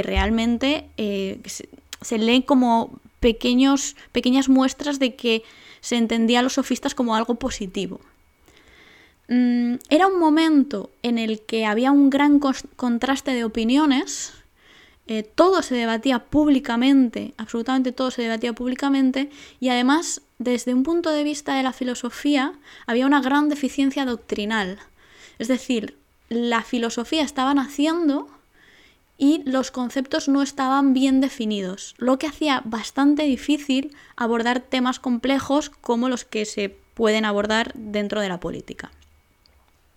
realmente 0.00 0.88
eh, 0.96 1.40
se, 2.00 2.18
lee 2.18 2.44
como 2.44 2.98
pequeños, 3.20 3.94
pequeñas 4.12 4.48
muestras 4.48 4.98
de 4.98 5.14
que 5.14 5.42
se 5.82 5.96
entendía 5.96 6.38
a 6.38 6.42
los 6.42 6.54
sofistas 6.54 6.94
como 6.94 7.14
algo 7.14 7.34
positivo. 7.34 8.00
Mm, 9.28 9.74
era 9.90 10.06
un 10.06 10.18
momento 10.18 10.90
en 11.02 11.18
el 11.18 11.42
que 11.42 11.66
había 11.66 11.92
un 11.92 12.08
gran 12.08 12.38
contraste 12.38 13.34
de 13.34 13.44
opiniones, 13.44 14.32
eh, 15.08 15.24
todo 15.24 15.62
se 15.62 15.74
debatía 15.74 16.20
públicamente, 16.20 17.34
absolutamente 17.36 17.92
todo 17.92 18.10
se 18.10 18.22
debatía 18.22 18.52
públicamente, 18.52 19.30
y 19.60 19.68
además 19.68 20.22
desde 20.42 20.74
un 20.74 20.82
punto 20.82 21.10
de 21.10 21.24
vista 21.24 21.54
de 21.54 21.62
la 21.62 21.72
filosofía, 21.72 22.52
había 22.86 23.06
una 23.06 23.20
gran 23.20 23.48
deficiencia 23.48 24.04
doctrinal. 24.04 24.78
Es 25.38 25.48
decir, 25.48 25.96
la 26.28 26.62
filosofía 26.62 27.22
estaba 27.22 27.54
naciendo 27.54 28.28
y 29.22 29.40
los 29.44 29.70
conceptos 29.70 30.28
no 30.28 30.42
estaban 30.42 30.94
bien 30.94 31.20
definidos, 31.20 31.94
lo 31.98 32.18
que 32.18 32.26
hacía 32.26 32.60
bastante 32.64 33.22
difícil 33.22 33.94
abordar 34.16 34.58
temas 34.58 34.98
complejos 34.98 35.70
como 35.70 36.08
los 36.08 36.24
que 36.24 36.44
se 36.44 36.74
pueden 36.94 37.24
abordar 37.24 37.72
dentro 37.76 38.20
de 38.20 38.28
la 38.28 38.40
política. 38.40 38.90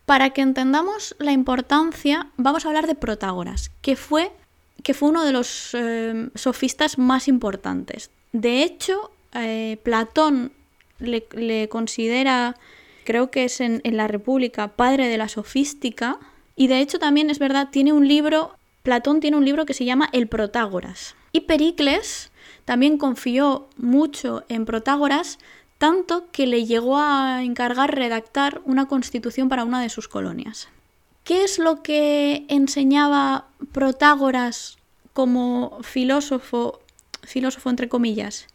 Para 0.05 0.29
que 0.29 0.41
entendamos 0.41 1.15
la 1.17 1.31
importancia, 1.31 2.27
vamos 2.37 2.65
a 2.65 2.67
hablar 2.67 2.85
de 2.85 2.93
Protágoras, 2.93 3.71
que 3.81 3.95
fue, 3.95 4.31
que 4.83 4.93
fue 4.93 5.09
uno 5.09 5.25
de 5.25 5.31
los 5.31 5.71
eh, 5.73 6.29
sofistas 6.35 6.99
más 6.99 7.27
importantes. 7.27 8.11
De 8.31 8.61
hecho, 8.61 9.09
eh, 9.33 9.79
Platón 9.81 10.51
le, 10.99 11.67
considera, 11.69 12.57
creo 13.05 13.31
que 13.31 13.45
es 13.45 13.59
en, 13.59 13.81
la 13.85 14.07
República, 14.07 14.75
padre 14.75 15.07
de 15.07 15.17
la 15.17 15.29
sofística, 15.29 16.19
y 16.55 16.67
de 16.67 16.79
hecho 16.79 16.99
también 16.99 17.31
es 17.31 17.39
verdad, 17.39 17.69
tiene 17.71 17.91
un 17.91 18.07
libro, 18.07 18.55
Platón 18.85 19.19
tiene 19.19 19.35
un 19.35 19.45
libro 19.45 19.65
que 19.65 19.73
se 19.73 19.83
llama 19.83 20.09
El 20.13 20.27
Protágoras. 20.27 21.15
Y 21.31 21.41
Pericles 21.41 22.31
también 22.65 22.99
confió 22.99 23.67
mucho 23.77 24.45
en 24.47 24.65
Protágoras, 24.65 25.39
tanto 25.79 26.27
que 26.31 26.45
le 26.45 26.65
llegó 26.65 26.99
a 26.99 27.43
encargar 27.43 27.95
redactar 27.95 28.61
una 28.63 28.87
constitución 28.87 29.49
para 29.49 29.63
una 29.63 29.81
de 29.81 29.89
sus 29.89 30.07
colonias. 30.07 30.69
¿Qué 31.23 31.43
es 31.43 31.57
lo 31.57 31.81
que 31.81 32.45
enseñaba 32.47 33.47
Protágoras 33.71 34.77
como 35.13 35.79
filósofo, 35.81 36.79
filósofo 37.23 37.71
entre 37.71 37.89
comillas? 37.89 38.45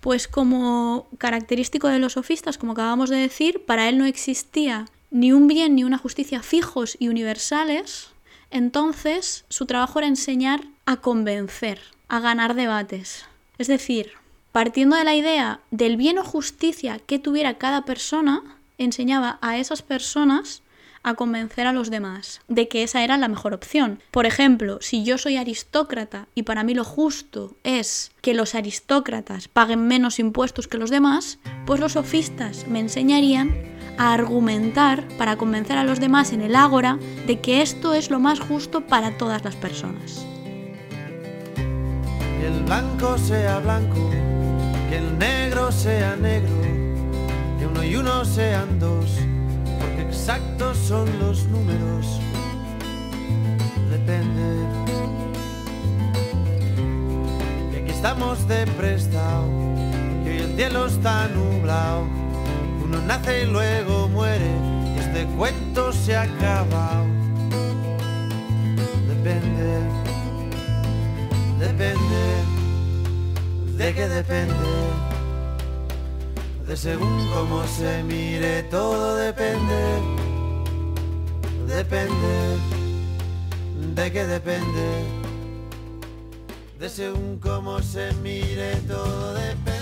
Pues 0.00 0.28
como 0.28 1.08
característico 1.18 1.88
de 1.88 1.98
los 1.98 2.12
sofistas, 2.12 2.56
como 2.56 2.72
acabamos 2.72 3.10
de 3.10 3.16
decir, 3.16 3.64
para 3.66 3.88
él 3.88 3.98
no 3.98 4.04
existía 4.04 4.86
ni 5.10 5.32
un 5.32 5.48
bien 5.48 5.74
ni 5.74 5.82
una 5.82 5.98
justicia 5.98 6.40
fijos 6.40 6.96
y 7.00 7.08
universales, 7.08 8.11
entonces 8.52 9.44
su 9.48 9.66
trabajo 9.66 9.98
era 9.98 10.08
enseñar 10.08 10.62
a 10.86 10.98
convencer, 10.98 11.80
a 12.08 12.20
ganar 12.20 12.54
debates. 12.54 13.24
Es 13.58 13.66
decir, 13.66 14.12
partiendo 14.52 14.96
de 14.96 15.04
la 15.04 15.14
idea 15.14 15.60
del 15.70 15.96
bien 15.96 16.18
o 16.18 16.24
justicia 16.24 16.98
que 16.98 17.18
tuviera 17.18 17.58
cada 17.58 17.84
persona, 17.84 18.42
enseñaba 18.78 19.38
a 19.40 19.58
esas 19.58 19.82
personas 19.82 20.62
a 21.02 21.14
convencer 21.14 21.66
a 21.66 21.72
los 21.72 21.90
demás 21.90 22.40
de 22.48 22.68
que 22.68 22.82
esa 22.82 23.02
era 23.02 23.16
la 23.16 23.28
mejor 23.28 23.54
opción. 23.54 24.00
Por 24.10 24.26
ejemplo, 24.26 24.78
si 24.80 25.04
yo 25.04 25.18
soy 25.18 25.36
aristócrata 25.36 26.28
y 26.34 26.44
para 26.44 26.62
mí 26.62 26.74
lo 26.74 26.84
justo 26.84 27.56
es 27.64 28.12
que 28.20 28.34
los 28.34 28.54
aristócratas 28.54 29.48
paguen 29.48 29.86
menos 29.88 30.18
impuestos 30.18 30.68
que 30.68 30.78
los 30.78 30.90
demás, 30.90 31.38
pues 31.66 31.80
los 31.80 31.92
sofistas 31.92 32.68
me 32.68 32.80
enseñarían 32.80 33.71
a 33.98 34.12
argumentar 34.12 35.06
para 35.18 35.36
convencer 35.36 35.78
a 35.78 35.84
los 35.84 36.00
demás 36.00 36.32
en 36.32 36.42
el 36.42 36.56
ágora 36.56 36.98
de 37.26 37.40
que 37.40 37.62
esto 37.62 37.94
es 37.94 38.10
lo 38.10 38.20
más 38.20 38.40
justo 38.40 38.82
para 38.82 39.16
todas 39.16 39.44
las 39.44 39.56
personas. 39.56 40.26
Que 41.54 42.46
el 42.46 42.64
blanco 42.64 43.18
sea 43.18 43.58
blanco, 43.58 44.10
que 44.90 44.98
el 44.98 45.18
negro 45.18 45.70
sea 45.70 46.16
negro, 46.16 46.50
que 47.58 47.66
uno 47.66 47.84
y 47.84 47.96
uno 47.96 48.24
sean 48.24 48.78
dos 48.78 49.18
exactos 50.12 50.76
son 50.76 51.08
los 51.18 51.46
números. 51.46 52.20
Depende. 53.90 54.66
Que 57.70 57.78
aquí 57.82 57.90
estamos 57.90 58.46
de 58.46 58.66
prestado, 58.78 59.48
que 60.22 60.38
el 60.38 60.54
cielo 60.54 60.86
está 60.86 61.28
nublado. 61.28 62.06
Uno 62.92 63.00
nace 63.06 63.44
y 63.44 63.46
luego 63.46 64.06
muere, 64.08 64.50
y 64.94 64.98
este 64.98 65.24
cuento 65.38 65.94
se 65.94 66.14
ha 66.14 66.22
acabado. 66.22 67.06
Depende, 69.08 69.80
depende, 71.58 72.22
de 73.78 73.94
qué 73.94 74.08
depende 74.08 75.02
de 76.66 76.76
según 76.76 77.28
cómo 77.32 77.66
se 77.66 78.02
mire, 78.02 78.62
todo 78.64 79.16
depende, 79.16 80.00
depende, 81.66 82.58
de 83.94 84.12
qué 84.12 84.26
depende, 84.26 85.04
de 86.78 86.88
según 86.90 87.38
cómo 87.38 87.80
se 87.80 88.12
mire, 88.22 88.76
todo 88.86 89.32
depende. 89.34 89.81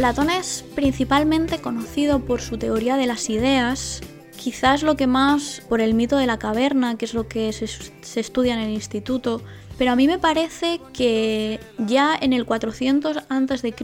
Platón 0.00 0.30
es 0.30 0.64
principalmente 0.74 1.58
conocido 1.58 2.20
por 2.20 2.40
su 2.40 2.56
teoría 2.56 2.96
de 2.96 3.06
las 3.06 3.28
ideas, 3.28 4.00
quizás 4.34 4.82
lo 4.82 4.96
que 4.96 5.06
más 5.06 5.62
por 5.68 5.82
el 5.82 5.92
mito 5.92 6.16
de 6.16 6.26
la 6.26 6.38
caverna, 6.38 6.96
que 6.96 7.04
es 7.04 7.12
lo 7.12 7.28
que 7.28 7.52
se, 7.52 8.18
estudia 8.18 8.54
en 8.54 8.60
el 8.60 8.70
instituto, 8.70 9.42
pero 9.76 9.92
a 9.92 9.96
mí 9.96 10.06
me 10.06 10.18
parece 10.18 10.80
que 10.94 11.60
ya 11.76 12.16
en 12.18 12.32
el 12.32 12.46
400 12.46 13.18
a.C. 13.28 13.74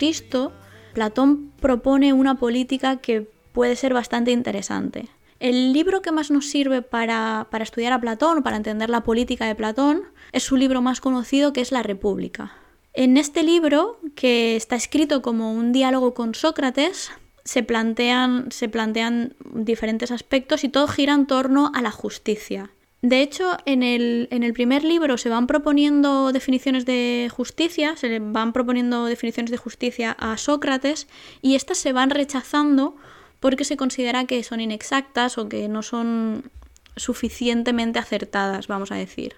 Platón 0.94 1.52
propone 1.60 2.14
una 2.14 2.36
política 2.36 2.96
que 2.96 3.28
puede 3.52 3.76
ser 3.76 3.92
bastante 3.92 4.30
interesante. 4.30 5.10
El 5.38 5.74
libro 5.74 6.00
que 6.00 6.12
más 6.12 6.30
nos 6.30 6.46
sirve 6.46 6.80
para, 6.80 7.46
para 7.50 7.62
estudiar 7.62 7.92
a 7.92 8.00
Platón, 8.00 8.42
para 8.42 8.56
entender 8.56 8.88
la 8.88 9.02
política 9.02 9.44
de 9.44 9.54
Platón, 9.54 10.04
es 10.32 10.44
su 10.44 10.56
libro 10.56 10.80
más 10.80 11.02
conocido 11.02 11.52
que 11.52 11.60
es 11.60 11.72
La 11.72 11.82
República. 11.82 12.54
En 12.98 13.18
este 13.18 13.42
libro, 13.42 14.00
que 14.14 14.56
está 14.56 14.74
escrito 14.74 15.20
como 15.20 15.52
un 15.52 15.70
diálogo 15.70 16.14
con 16.14 16.34
Sócrates, 16.34 17.10
se 17.44 17.62
plantean, 17.62 18.50
se 18.50 18.70
plantean 18.70 19.34
diferentes 19.52 20.10
aspectos 20.10 20.64
y 20.64 20.70
todo 20.70 20.88
gira 20.88 21.12
en 21.12 21.26
torno 21.26 21.70
a 21.74 21.82
la 21.82 21.90
justicia. 21.90 22.70
De 23.02 23.20
hecho, 23.20 23.58
en 23.66 23.82
el, 23.82 24.52
primer 24.54 24.82
libro 24.82 25.18
se 25.18 25.28
van 25.28 25.46
proponiendo 25.46 26.32
definiciones 26.32 26.86
de 26.86 27.30
justicia, 27.30 27.98
se 27.98 28.08
le 28.08 28.18
van 28.18 28.54
proponiendo 28.54 29.04
definiciones 29.04 29.50
de 29.50 29.58
justicia 29.58 30.16
a 30.18 30.38
Sócrates 30.38 31.06
y 31.42 31.54
estas 31.54 31.76
se 31.76 31.92
van 31.92 32.08
rechazando 32.08 32.96
porque 33.40 33.64
se 33.64 33.76
considera 33.76 34.24
que 34.24 34.42
son 34.42 34.62
inexactas 34.62 35.36
o 35.36 35.50
que 35.50 35.68
no 35.68 35.82
son 35.82 36.50
suficientemente 36.96 37.98
acertadas, 37.98 38.68
vamos 38.68 38.90
a 38.90 38.94
decir. 38.94 39.36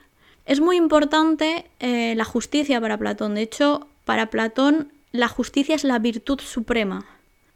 Es 0.49 0.63
muy 0.63 0.79
importante 0.79 1.67
eh, 1.79 2.15
la 2.17 2.25
justicia 2.25 2.81
para 2.81 2.97
Platón. 2.97 3.35
De 3.35 3.43
hecho, 3.43 3.87
para 4.07 4.31
Platón 4.31 4.91
la 5.13 5.29
justicia 5.29 5.75
es 5.75 5.85
la 5.85 5.99
virtud 5.99 6.41
suprema. 6.41 7.05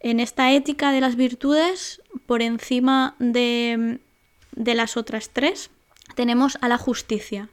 En 0.00 0.20
esta 0.20 0.52
ética 0.52 0.92
de 0.92 1.00
las 1.00 1.16
virtudes, 1.16 2.02
por 2.26 2.42
encima 2.42 3.14
de, 3.18 3.98
de 4.54 4.74
las 4.74 4.98
otras 4.98 5.30
tres, 5.30 5.70
tenemos 6.16 6.58
a 6.60 6.68
la 6.68 6.76
justicia. 6.76 7.48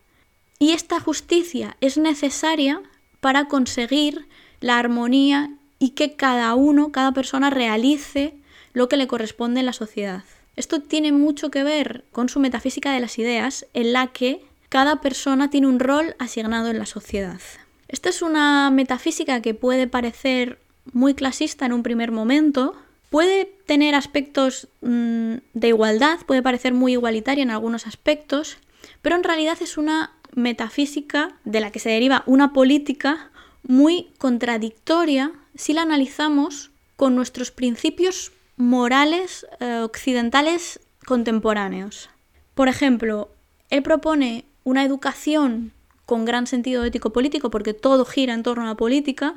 Y 0.59 0.71
esta 0.71 0.99
justicia 0.99 1.77
es 1.79 1.97
necesaria 1.97 2.81
para 3.21 3.45
conseguir 3.45 4.27
la 4.59 4.77
armonía 4.77 5.53
y 5.79 5.91
que 5.91 6.17
cada 6.17 6.53
uno, 6.53 6.91
cada 6.91 7.13
persona 7.13 7.49
realice 7.49 8.33
lo 8.73 8.89
que 8.89 8.97
le 8.97 9.07
corresponde 9.07 9.61
en 9.61 9.67
la 9.67 9.73
sociedad. 9.73 10.25
Esto 10.57 10.81
tiene 10.81 11.13
mucho 11.13 11.49
que 11.49 11.63
ver 11.63 12.03
con 12.11 12.27
su 12.27 12.41
metafísica 12.41 12.91
de 12.91 12.99
las 12.99 13.17
ideas, 13.17 13.65
en 13.73 13.93
la 13.93 14.07
que 14.07 14.48
cada 14.69 15.01
persona 15.01 15.49
tiene 15.49 15.67
un 15.67 15.79
rol 15.79 16.15
asignado 16.19 16.69
en 16.69 16.79
la 16.79 16.85
sociedad. 16.85 17.41
Esta 17.87 18.09
es 18.09 18.21
una 18.21 18.69
metafísica 18.69 19.41
que 19.41 19.55
puede 19.55 19.87
parecer 19.87 20.59
muy 20.93 21.15
clasista 21.15 21.65
en 21.65 21.73
un 21.73 21.83
primer 21.83 22.11
momento, 22.11 22.75
puede 23.09 23.45
tener 23.65 23.95
aspectos 23.95 24.67
mm, 24.81 25.35
de 25.53 25.67
igualdad, 25.67 26.19
puede 26.25 26.43
parecer 26.43 26.73
muy 26.73 26.93
igualitaria 26.93 27.41
en 27.41 27.51
algunos 27.51 27.87
aspectos, 27.87 28.57
pero 29.01 29.15
en 29.15 29.23
realidad 29.23 29.57
es 29.61 29.77
una 29.77 30.13
metafísica 30.35 31.35
de 31.43 31.59
la 31.59 31.71
que 31.71 31.79
se 31.79 31.89
deriva 31.89 32.23
una 32.27 32.53
política 32.53 33.31
muy 33.63 34.11
contradictoria 34.19 35.31
si 35.55 35.73
la 35.73 35.81
analizamos 35.81 36.71
con 36.95 37.15
nuestros 37.15 37.51
principios 37.51 38.31
morales 38.55 39.47
eh, 39.59 39.79
occidentales 39.83 40.79
contemporáneos. 41.05 42.09
Por 42.53 42.67
ejemplo, 42.67 43.31
él 43.69 43.83
propone 43.83 44.45
una 44.63 44.83
educación 44.83 45.71
con 46.05 46.25
gran 46.25 46.47
sentido 46.47 46.83
ético-político, 46.83 47.51
porque 47.51 47.73
todo 47.73 48.05
gira 48.05 48.33
en 48.33 48.43
torno 48.43 48.63
a 48.63 48.67
la 48.67 48.75
política, 48.75 49.35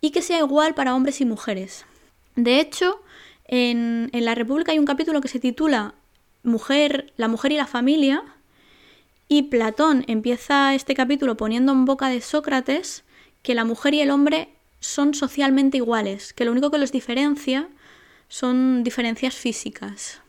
y 0.00 0.10
que 0.10 0.22
sea 0.22 0.38
igual 0.38 0.74
para 0.74 0.94
hombres 0.94 1.20
y 1.20 1.24
mujeres. 1.24 1.84
De 2.36 2.60
hecho, 2.60 3.02
en, 3.46 4.08
en 4.12 4.24
la 4.24 4.34
República 4.34 4.72
hay 4.72 4.78
un 4.78 4.86
capítulo 4.86 5.20
que 5.20 5.28
se 5.28 5.40
titula 5.40 5.94
Mujer, 6.42 7.12
la 7.16 7.28
mujer 7.28 7.52
y 7.52 7.56
la 7.56 7.66
familia, 7.66 8.22
y 9.28 9.42
Platón 9.44 10.04
empieza 10.08 10.74
este 10.74 10.94
capítulo 10.94 11.36
poniendo 11.36 11.72
en 11.72 11.84
boca 11.84 12.08
de 12.08 12.20
Sócrates 12.20 13.04
que 13.42 13.54
la 13.54 13.64
mujer 13.64 13.94
y 13.94 14.00
el 14.00 14.10
hombre 14.10 14.48
son 14.80 15.14
socialmente 15.14 15.76
iguales, 15.76 16.32
que 16.32 16.44
lo 16.44 16.52
único 16.52 16.70
que 16.70 16.78
los 16.78 16.92
diferencia 16.92 17.68
son 18.28 18.82
diferencias 18.82 19.34
físicas. 19.34 20.20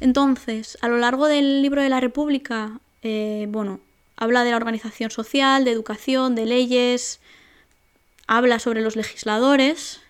Entonces, 0.00 0.76
a 0.80 0.88
lo 0.88 0.98
largo 0.98 1.28
del 1.28 1.62
libro 1.62 1.80
de 1.80 1.88
la 1.88 2.00
República, 2.00 2.80
eh, 3.02 3.46
bueno, 3.48 3.80
habla 4.16 4.44
de 4.44 4.50
la 4.50 4.56
organización 4.56 5.10
social, 5.10 5.64
de 5.64 5.72
educación, 5.72 6.34
de 6.34 6.46
leyes, 6.46 7.20
habla 8.26 8.58
sobre 8.58 8.80
los 8.80 8.96
legisladores 8.96 10.00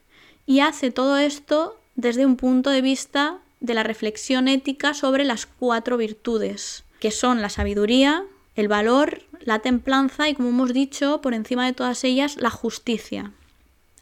y 0.47 0.61
hace 0.61 0.91
todo 0.91 1.17
esto 1.17 1.79
desde 1.95 2.27
un 2.27 2.37
punto 2.37 2.71
de 2.71 2.83
vista 2.83 3.39
de 3.61 3.75
la 3.75 3.83
reflexión 3.83 4.49
ética 4.49 4.93
sobre 4.95 5.25
las 5.25 5.47
cuatro 5.47 5.97
virtudes, 5.97 6.85
que 7.01 7.11
son 7.11 7.41
la 7.43 7.49
sabiduría, 7.49 8.25
el 8.57 8.69
valor, 8.69 9.23
la 9.41 9.61
templanza 9.61 10.29
y, 10.29 10.35
como 10.35 10.51
hemos 10.51 10.73
dicho, 10.73 11.21
por 11.21 11.33
encima 11.35 11.65
de 11.67 11.73
todas 11.73 12.05
ellas, 12.05 12.37
la 12.37 12.51
justicia. 12.51 13.33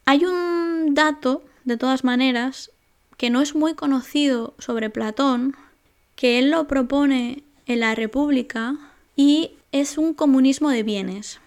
Hay 0.07 0.25
un 0.25 0.95
dato, 0.95 1.45
de 1.65 1.77
todas 1.77 2.05
maneras, 2.05 2.71
que 3.17 3.31
no 3.31 3.43
es 3.43 3.55
muy 3.55 3.75
conocido 3.75 4.55
sobre 4.59 4.91
Platón, 4.91 5.55
que 6.17 6.39
él 6.39 6.51
lo 6.51 6.67
propone 6.67 7.45
en 7.71 7.81
la 7.81 7.95
República 7.95 8.77
y 9.15 9.53
es 9.71 9.97
un 9.97 10.13
comunismo 10.13 10.71
de 10.71 10.83
bienes. 10.83 11.41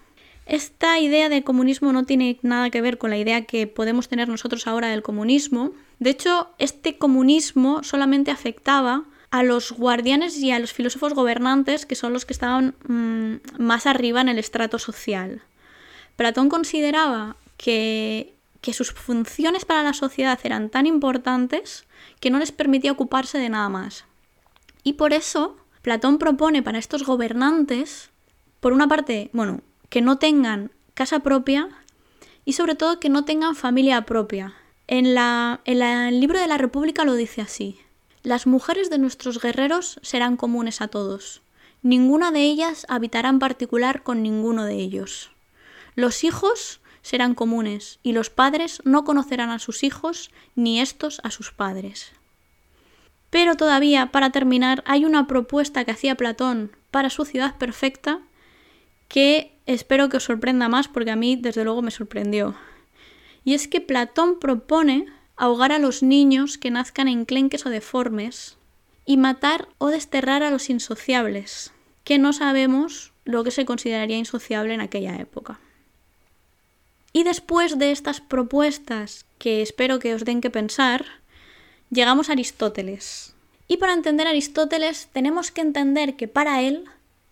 Esta 0.46 1.00
idea 1.00 1.28
de 1.28 1.44
comunismo 1.44 1.92
no 1.92 2.06
tiene 2.06 2.40
nada 2.42 2.70
que 2.70 2.82
ver 2.82 2.98
con 2.98 3.10
la 3.10 3.18
idea 3.18 3.46
que 3.46 3.68
podemos 3.68 4.08
tener 4.08 4.30
nosotros 4.30 4.66
ahora 4.66 4.88
del 4.88 5.04
comunismo. 5.04 5.72
De 6.00 6.12
hecho, 6.12 6.50
este 6.60 6.98
comunismo 6.98 7.84
solamente 7.84 8.32
afectaba 8.32 9.04
a 9.32 9.44
los 9.44 9.74
guardianes 9.74 10.38
y 10.38 10.52
a 10.52 10.60
los 10.60 10.72
filósofos 10.72 11.14
gobernantes, 11.14 11.86
que 11.86 11.96
son 11.96 12.14
los 12.14 12.26
que 12.26 12.34
estaban 12.34 12.76
mm, 12.88 13.62
más 13.62 13.86
arriba 13.86 14.22
en 14.22 14.30
el 14.30 14.40
estrato 14.40 14.80
social. 14.80 15.42
Platón 16.16 16.48
consideraba 16.48 17.36
que, 17.58 18.34
que 18.62 18.74
sus 18.74 18.92
funciones 18.92 19.66
para 19.66 19.84
la 19.84 19.94
sociedad 19.94 20.40
eran 20.44 20.70
tan 20.70 20.86
importantes 20.86 21.86
que 22.22 22.30
no 22.30 22.40
les 22.40 22.54
permitía 22.54 22.94
ocuparse 22.94 23.40
de 23.40 23.50
nada 23.50 23.68
más. 23.68 24.06
Y 24.84 24.94
por 24.94 25.14
eso 25.14 25.58
Platón 25.84 26.18
propone 26.18 26.64
para 26.64 26.80
estos 26.80 27.04
gobernantes, 27.04 28.10
por 28.62 28.72
una 28.72 28.88
parte, 28.88 29.30
bueno, 29.34 29.60
que 29.90 30.02
no 30.02 30.18
tengan 30.18 30.72
casa 30.94 31.20
propia 31.20 31.68
y 32.46 32.54
sobre 32.54 32.76
todo 32.76 33.02
que 33.02 33.10
no 33.10 33.26
tengan 33.26 33.54
familia 33.54 34.06
propia. 34.06 34.54
En, 34.88 35.14
la, 35.14 35.60
en 35.66 35.82
el 35.82 36.22
libro 36.22 36.40
de 36.40 36.48
la 36.48 36.58
República 36.58 37.04
lo 37.04 37.16
dice 37.16 37.42
así. 37.42 37.82
Las 38.22 38.48
mujeres 38.48 38.90
de 38.90 38.98
nuestros 38.98 39.42
guerreros 39.42 40.00
serán 40.02 40.38
comunes 40.38 40.80
a 40.80 40.88
todos. 40.88 41.42
Ninguna 41.82 42.32
de 42.32 42.44
ellas 42.44 42.86
habitará 42.88 43.28
en 43.28 43.40
particular 43.40 44.04
con 44.04 44.24
ninguno 44.24 44.64
de 44.64 44.76
ellos. 44.76 45.32
Los 45.96 46.24
hijos 46.24 46.80
serán 47.02 47.36
comunes 47.36 48.00
y 48.04 48.14
los 48.14 48.30
padres 48.30 48.82
no 48.86 49.04
conocerán 49.04 49.50
a 49.50 49.60
sus 49.60 49.84
hijos 49.84 50.32
ni 50.56 50.80
estos 50.80 51.20
a 51.26 51.30
sus 51.30 51.52
padres. 51.52 52.14
Pero 53.34 53.58
todavía, 53.58 54.12
para 54.12 54.30
terminar, 54.30 54.84
hay 54.86 55.06
una 55.06 55.26
propuesta 55.26 55.84
que 55.84 55.90
hacía 55.90 56.14
Platón 56.14 56.72
para 56.92 57.10
su 57.10 57.26
ciudad 57.26 57.58
perfecta 57.58 58.20
que 59.08 59.58
espero 59.66 60.08
que 60.08 60.18
os 60.18 60.24
sorprenda 60.24 60.70
más 60.70 60.88
porque 60.88 61.10
a 61.10 61.16
mí 61.16 61.36
desde 61.36 61.64
luego 61.64 61.82
me 61.82 61.90
sorprendió. 61.90 62.54
Y 63.44 63.56
es 63.56 63.68
que 63.68 63.82
Platón 63.82 64.38
propone 64.38 65.08
ahogar 65.36 65.72
a 65.72 65.80
los 65.80 66.04
niños 66.04 66.60
que 66.60 66.70
nazcan 66.70 67.08
enclenques 67.08 67.66
o 67.66 67.72
deformes, 67.72 68.60
y 69.04 69.18
matar 69.18 69.68
o 69.80 69.88
desterrar 69.88 70.44
a 70.44 70.52
los 70.52 70.70
insociables, 70.70 71.74
que 72.04 72.20
no 72.20 72.34
sabemos 72.34 73.14
lo 73.26 73.44
que 73.44 73.50
se 73.50 73.66
consideraría 73.66 74.18
insociable 74.18 74.76
en 74.76 74.82
aquella 74.82 75.16
época. 75.16 75.60
Y 77.14 77.24
después 77.24 77.80
de 77.80 77.94
estas 77.94 78.22
propuestas, 78.22 79.26
que 79.40 79.64
espero 79.64 79.98
que 79.98 80.14
os 80.14 80.24
den 80.24 80.40
que 80.40 80.52
pensar, 80.52 81.23
llegamos 81.94 82.30
a 82.30 82.34
Aristóteles. 82.34 83.34
Y 83.68 83.78
para 83.78 83.94
entender 83.94 84.28
a 84.28 84.32
Aristóteles 84.32 85.10
tenemos 85.14 85.52
que 85.52 85.62
entender 85.62 86.16
que 86.16 86.28
para 86.28 86.62
él 86.62 86.86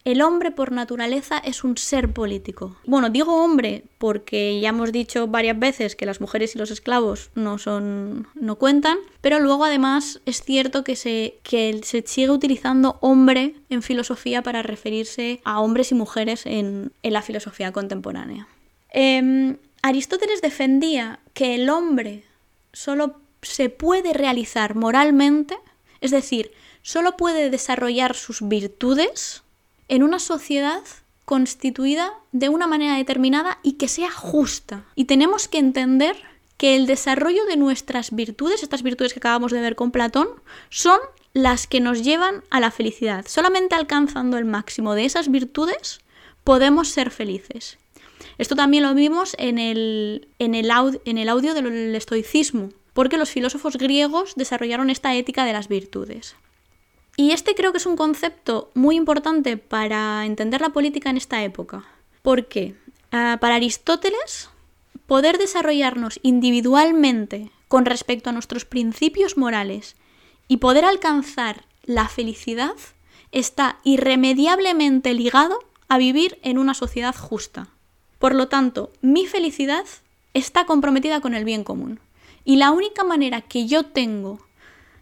el 0.04 0.22
hombre 0.22 0.50
por 0.52 0.72
naturaleza 0.72 1.38
es 1.38 1.64
un 1.64 1.78
ser 1.78 2.12
político. 2.12 2.76
Bueno, 2.86 3.10
digo 3.10 3.44
hombre 3.44 3.84
porque 4.00 4.60
ya 4.60 4.70
hemos 4.70 4.92
dicho 4.92 5.28
varias 5.28 5.60
veces 5.60 5.96
que 5.96 6.08
las 6.08 6.22
mujeres 6.22 6.56
y 6.56 6.58
los 6.58 6.72
esclavos 6.72 7.30
no 7.36 7.60
son 7.60 8.28
no 8.34 8.56
cuentan, 8.56 8.98
pero 9.22 9.40
luego 9.40 9.66
además 9.66 10.20
es 10.26 10.42
cierto 10.44 10.84
que 10.84 10.96
se 10.96 11.36
que 11.44 11.80
se 11.84 12.04
sigue 12.06 12.32
utilizando 12.32 12.98
hombre 13.02 13.56
en 13.70 13.84
filosofía 13.84 14.42
para 14.42 14.64
referirse 14.64 15.40
a 15.44 15.60
hombres 15.60 15.92
y 15.92 15.96
mujeres 15.96 16.46
en, 16.46 16.92
la 17.04 17.22
filosofía 17.22 17.72
contemporánea. 17.72 18.48
Em, 18.90 19.58
Aristóteles 19.84 20.42
defendía 20.42 21.20
que 21.34 21.56
el 21.56 21.70
hombre 21.70 22.24
solo 22.74 23.21
se 23.42 23.70
puede 23.70 24.14
realizar 24.14 24.76
moralmente, 24.76 25.58
es 26.00 26.12
decir, 26.12 26.52
solo 26.82 27.18
puede 27.18 27.50
desarrollar 27.50 28.16
sus 28.16 28.48
virtudes 28.48 29.44
en 29.88 30.04
una 30.04 30.20
sociedad 30.20 30.82
constituida 31.26 32.14
de 32.32 32.50
una 32.50 32.68
manera 32.68 32.96
determinada 32.96 33.60
y 33.64 33.74
que 33.74 33.88
sea 33.88 34.12
justa. 34.12 34.86
Y 34.96 35.06
tenemos 35.06 35.48
que 35.48 35.60
entender 35.60 36.16
que 36.58 36.76
el 36.76 36.88
desarrollo 36.88 37.46
de 37.46 37.58
nuestras 37.58 38.12
virtudes, 38.12 38.64
estas 38.64 38.84
virtudes 38.84 39.14
que 39.14 39.20
acabamos 39.20 39.52
de 39.52 39.62
ver 39.62 39.76
con 39.76 39.92
Platón, 39.92 40.28
son 40.70 41.00
las 41.34 41.68
que 41.68 41.80
nos 41.80 42.04
llevan 42.04 42.44
a 42.50 42.60
la 42.60 42.72
felicidad. 42.72 43.26
Solamente 43.28 43.76
alcanzando 43.76 44.38
el 44.38 44.46
máximo 44.46 44.94
de 44.94 45.06
esas 45.06 45.32
virtudes 45.32 46.02
podemos 46.44 46.90
ser 46.90 47.12
felices. 47.12 47.78
Esto 48.38 48.56
también 48.56 48.84
lo 48.84 48.94
vimos 48.94 49.36
en 49.38 49.58
el, 49.58 50.28
en 50.40 50.56
el, 50.56 50.70
en 51.06 51.18
el 51.18 51.30
audio 51.30 51.54
del 51.54 51.96
estoicismo, 51.96 52.70
porque 52.94 53.18
los 53.18 53.30
filósofos 53.30 53.78
griegos 53.78 54.36
desarrollaron 54.36 54.90
esta 54.90 55.16
ética 55.16 55.46
de 55.46 55.54
las 55.54 55.68
virtudes. 55.68 56.36
Y 57.18 57.32
este 57.32 57.56
creo 57.56 57.72
que 57.72 57.78
es 57.78 57.86
un 57.86 57.98
concepto 57.98 58.72
muy 58.74 58.96
importante 58.96 59.58
para 59.58 60.26
entender 60.26 60.62
la 60.62 60.70
política 60.70 61.10
en 61.10 61.18
esta 61.18 61.44
época. 61.44 61.86
Porque 62.22 62.76
ah, 63.12 63.38
para 63.42 63.56
Aristóteles, 63.56 64.50
poder 65.08 65.38
desarrollarnos 65.38 66.20
individualmente 66.24 67.52
con 67.68 67.86
respecto 67.86 68.30
a 68.30 68.34
nuestros 68.34 68.66
principios 68.66 69.38
morales 69.38 69.96
y 70.48 70.58
poder 70.58 70.86
alcanzar 70.86 71.64
la 71.84 72.08
felicidad 72.08 72.76
está 73.32 73.80
irremediablemente 73.84 75.14
ligado 75.14 75.58
a 75.88 75.98
vivir 75.98 76.40
en 76.44 76.58
una 76.58 76.74
sociedad 76.74 77.16
justa. 77.16 77.68
Por 78.20 78.36
lo 78.36 78.48
tanto, 78.48 78.92
mi 79.02 79.26
felicidad 79.26 79.86
está 80.34 80.66
comprometida 80.66 81.22
con 81.22 81.34
el 81.34 81.46
bien 81.46 81.64
común. 81.64 82.00
Y 82.44 82.56
la 82.58 82.72
única 82.72 83.04
manera 83.04 83.42
que 83.42 83.68
yo 83.68 83.86
tengo 83.86 84.40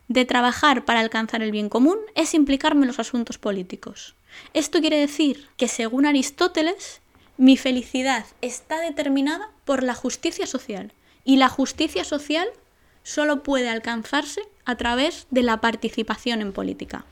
de 0.08 0.26
trabajar 0.26 0.86
para 0.86 1.00
alcanzar 1.00 1.42
el 1.42 1.52
bien 1.52 1.70
común 1.70 1.98
es 2.16 2.34
implicarme 2.34 2.82
en 2.82 2.88
los 2.88 3.00
asuntos 3.00 3.38
políticos. 3.38 4.16
Esto 4.54 4.82
quiere 4.82 4.98
decir 4.98 5.48
que, 5.58 5.68
según 5.68 6.06
Aristóteles, 6.06 7.02
mi 7.38 7.56
felicidad 7.58 8.26
está 8.42 8.80
determinada 8.82 9.50
por 9.66 9.84
la 9.84 9.94
justicia 9.94 10.46
social. 10.46 10.92
Y 11.24 11.38
la 11.38 11.48
justicia 11.48 12.04
social 12.04 12.48
solo 13.04 13.44
puede 13.44 13.70
alcanzarse 13.70 14.42
a 14.66 14.76
través 14.76 15.28
de 15.30 15.44
la 15.44 15.62
participación 15.62 16.42
en 16.42 16.54
política. 16.54 17.06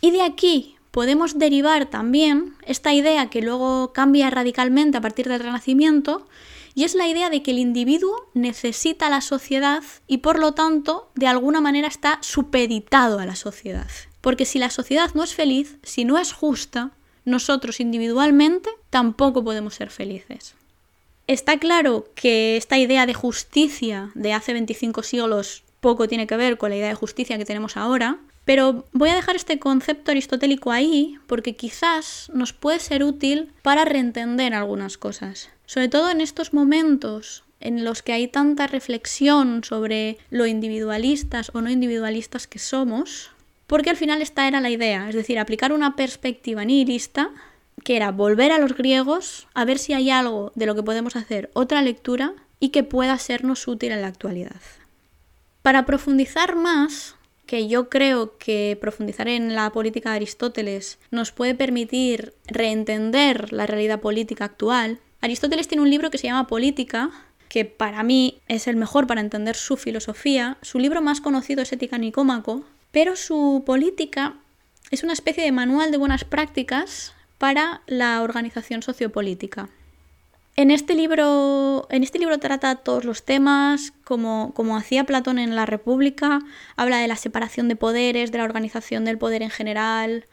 Y 0.00 0.10
de 0.12 0.22
aquí 0.22 0.76
podemos 0.90 1.38
derivar 1.38 1.86
también 1.86 2.54
esta 2.66 2.92
idea 2.92 3.30
que 3.30 3.42
luego 3.42 3.92
cambia 3.92 4.30
radicalmente 4.30 4.98
a 4.98 5.00
partir 5.00 5.28
del 5.28 5.40
Renacimiento, 5.40 6.26
y 6.74 6.84
es 6.84 6.94
la 6.94 7.08
idea 7.08 7.30
de 7.30 7.42
que 7.42 7.50
el 7.50 7.58
individuo 7.58 8.28
necesita 8.34 9.10
la 9.10 9.20
sociedad 9.20 9.82
y 10.06 10.18
por 10.18 10.38
lo 10.38 10.52
tanto 10.52 11.10
de 11.14 11.26
alguna 11.26 11.60
manera 11.60 11.88
está 11.88 12.18
supeditado 12.22 13.18
a 13.18 13.26
la 13.26 13.36
sociedad. 13.36 13.88
Porque 14.20 14.44
si 14.44 14.58
la 14.58 14.70
sociedad 14.70 15.10
no 15.14 15.24
es 15.24 15.34
feliz, 15.34 15.78
si 15.82 16.04
no 16.04 16.18
es 16.18 16.32
justa, 16.32 16.92
nosotros 17.24 17.80
individualmente 17.80 18.70
tampoco 18.90 19.42
podemos 19.44 19.74
ser 19.74 19.90
felices. 19.90 20.54
Está 21.26 21.58
claro 21.58 22.10
que 22.14 22.56
esta 22.56 22.76
idea 22.78 23.06
de 23.06 23.14
justicia 23.14 24.10
de 24.14 24.32
hace 24.32 24.52
25 24.52 25.02
siglos 25.02 25.62
poco 25.80 26.08
tiene 26.08 26.26
que 26.26 26.36
ver 26.36 26.58
con 26.58 26.70
la 26.70 26.76
idea 26.76 26.88
de 26.88 26.94
justicia 26.94 27.38
que 27.38 27.44
tenemos 27.44 27.76
ahora, 27.76 28.18
pero 28.44 28.84
voy 28.92 29.10
a 29.10 29.14
dejar 29.14 29.36
este 29.36 29.58
concepto 29.58 30.10
aristotélico 30.10 30.72
ahí 30.72 31.18
porque 31.26 31.54
quizás 31.54 32.30
nos 32.34 32.52
puede 32.52 32.80
ser 32.80 33.04
útil 33.04 33.52
para 33.62 33.84
reentender 33.84 34.54
algunas 34.54 34.98
cosas. 34.98 35.50
Sobre 35.70 35.86
todo 35.86 36.10
en 36.10 36.20
estos 36.20 36.52
momentos 36.52 37.44
en 37.60 37.84
los 37.84 38.02
que 38.02 38.12
hay 38.12 38.26
tanta 38.26 38.66
reflexión 38.66 39.62
sobre 39.62 40.18
lo 40.28 40.46
individualistas 40.46 41.52
o 41.54 41.60
no 41.60 41.70
individualistas 41.70 42.48
que 42.48 42.58
somos, 42.58 43.30
porque 43.68 43.90
al 43.90 43.96
final 43.96 44.20
esta 44.20 44.48
era 44.48 44.60
la 44.60 44.70
idea, 44.70 45.08
es 45.08 45.14
decir, 45.14 45.38
aplicar 45.38 45.72
una 45.72 45.94
perspectiva 45.94 46.64
nihilista, 46.64 47.30
que 47.84 47.94
era 47.94 48.10
volver 48.10 48.50
a 48.50 48.58
los 48.58 48.76
griegos, 48.76 49.46
a 49.54 49.64
ver 49.64 49.78
si 49.78 49.92
hay 49.92 50.10
algo 50.10 50.50
de 50.56 50.66
lo 50.66 50.74
que 50.74 50.82
podemos 50.82 51.14
hacer 51.14 51.52
otra 51.52 51.82
lectura 51.82 52.34
y 52.58 52.70
que 52.70 52.82
pueda 52.82 53.16
sernos 53.18 53.68
útil 53.68 53.92
en 53.92 54.02
la 54.02 54.08
actualidad. 54.08 54.60
Para 55.62 55.86
profundizar 55.86 56.56
más, 56.56 57.14
que 57.46 57.68
yo 57.68 57.88
creo 57.88 58.38
que 58.38 58.76
profundizar 58.80 59.28
en 59.28 59.54
la 59.54 59.70
política 59.70 60.10
de 60.10 60.16
Aristóteles 60.16 60.98
nos 61.12 61.30
puede 61.30 61.54
permitir 61.54 62.34
reentender 62.48 63.52
la 63.52 63.68
realidad 63.68 64.00
política 64.00 64.46
actual, 64.46 64.98
Aristóteles 65.20 65.68
tiene 65.68 65.82
un 65.82 65.90
libro 65.90 66.10
que 66.10 66.18
se 66.18 66.26
llama 66.26 66.46
Política, 66.46 67.10
que 67.48 67.64
para 67.64 68.02
mí 68.02 68.40
es 68.48 68.66
el 68.68 68.76
mejor 68.76 69.06
para 69.06 69.20
entender 69.20 69.56
su 69.56 69.76
filosofía. 69.76 70.56
Su 70.62 70.78
libro 70.78 71.02
más 71.02 71.20
conocido 71.20 71.62
es 71.62 71.72
Ética 71.72 71.98
Nicómaco, 71.98 72.64
pero 72.90 73.16
su 73.16 73.62
política 73.66 74.36
es 74.90 75.02
una 75.02 75.12
especie 75.12 75.44
de 75.44 75.52
manual 75.52 75.90
de 75.90 75.98
buenas 75.98 76.24
prácticas 76.24 77.12
para 77.38 77.82
la 77.86 78.22
organización 78.22 78.82
sociopolítica. 78.82 79.68
En 80.56 80.70
este 80.70 80.94
libro, 80.94 81.86
en 81.90 82.02
este 82.02 82.18
libro 82.18 82.38
trata 82.38 82.76
todos 82.76 83.04
los 83.04 83.24
temas, 83.24 83.92
como, 84.04 84.52
como 84.54 84.76
hacía 84.76 85.04
Platón 85.04 85.38
en 85.38 85.54
la 85.54 85.64
República, 85.64 86.40
habla 86.76 86.98
de 86.98 87.08
la 87.08 87.16
separación 87.16 87.68
de 87.68 87.76
poderes, 87.76 88.32
de 88.32 88.38
la 88.38 88.44
organización 88.44 89.04
del 89.04 89.16
poder 89.16 89.42
en 89.42 89.50
general, 89.50 90.26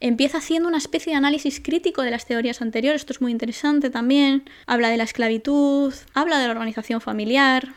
empieza 0.00 0.38
haciendo 0.38 0.68
una 0.68 0.78
especie 0.78 1.12
de 1.12 1.16
análisis 1.16 1.60
crítico 1.60 2.02
de 2.02 2.10
las 2.10 2.26
teorías 2.26 2.62
anteriores, 2.62 3.02
esto 3.02 3.12
es 3.12 3.20
muy 3.20 3.32
interesante 3.32 3.90
también, 3.90 4.44
habla 4.66 4.88
de 4.88 4.96
la 4.96 5.04
esclavitud, 5.04 5.94
habla 6.14 6.38
de 6.38 6.46
la 6.46 6.52
organización 6.52 7.00
familiar, 7.00 7.74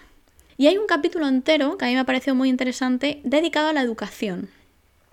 y 0.59 0.67
hay 0.67 0.77
un 0.77 0.87
capítulo 0.87 1.25
entero 1.25 1.77
que 1.77 1.85
a 1.85 1.87
mí 1.87 1.93
me 1.93 2.01
ha 2.01 2.05
parecido 2.05 2.35
muy 2.35 2.49
interesante 2.49 3.21
dedicado 3.23 3.69
a 3.69 3.73
la 3.73 3.81
educación. 3.81 4.49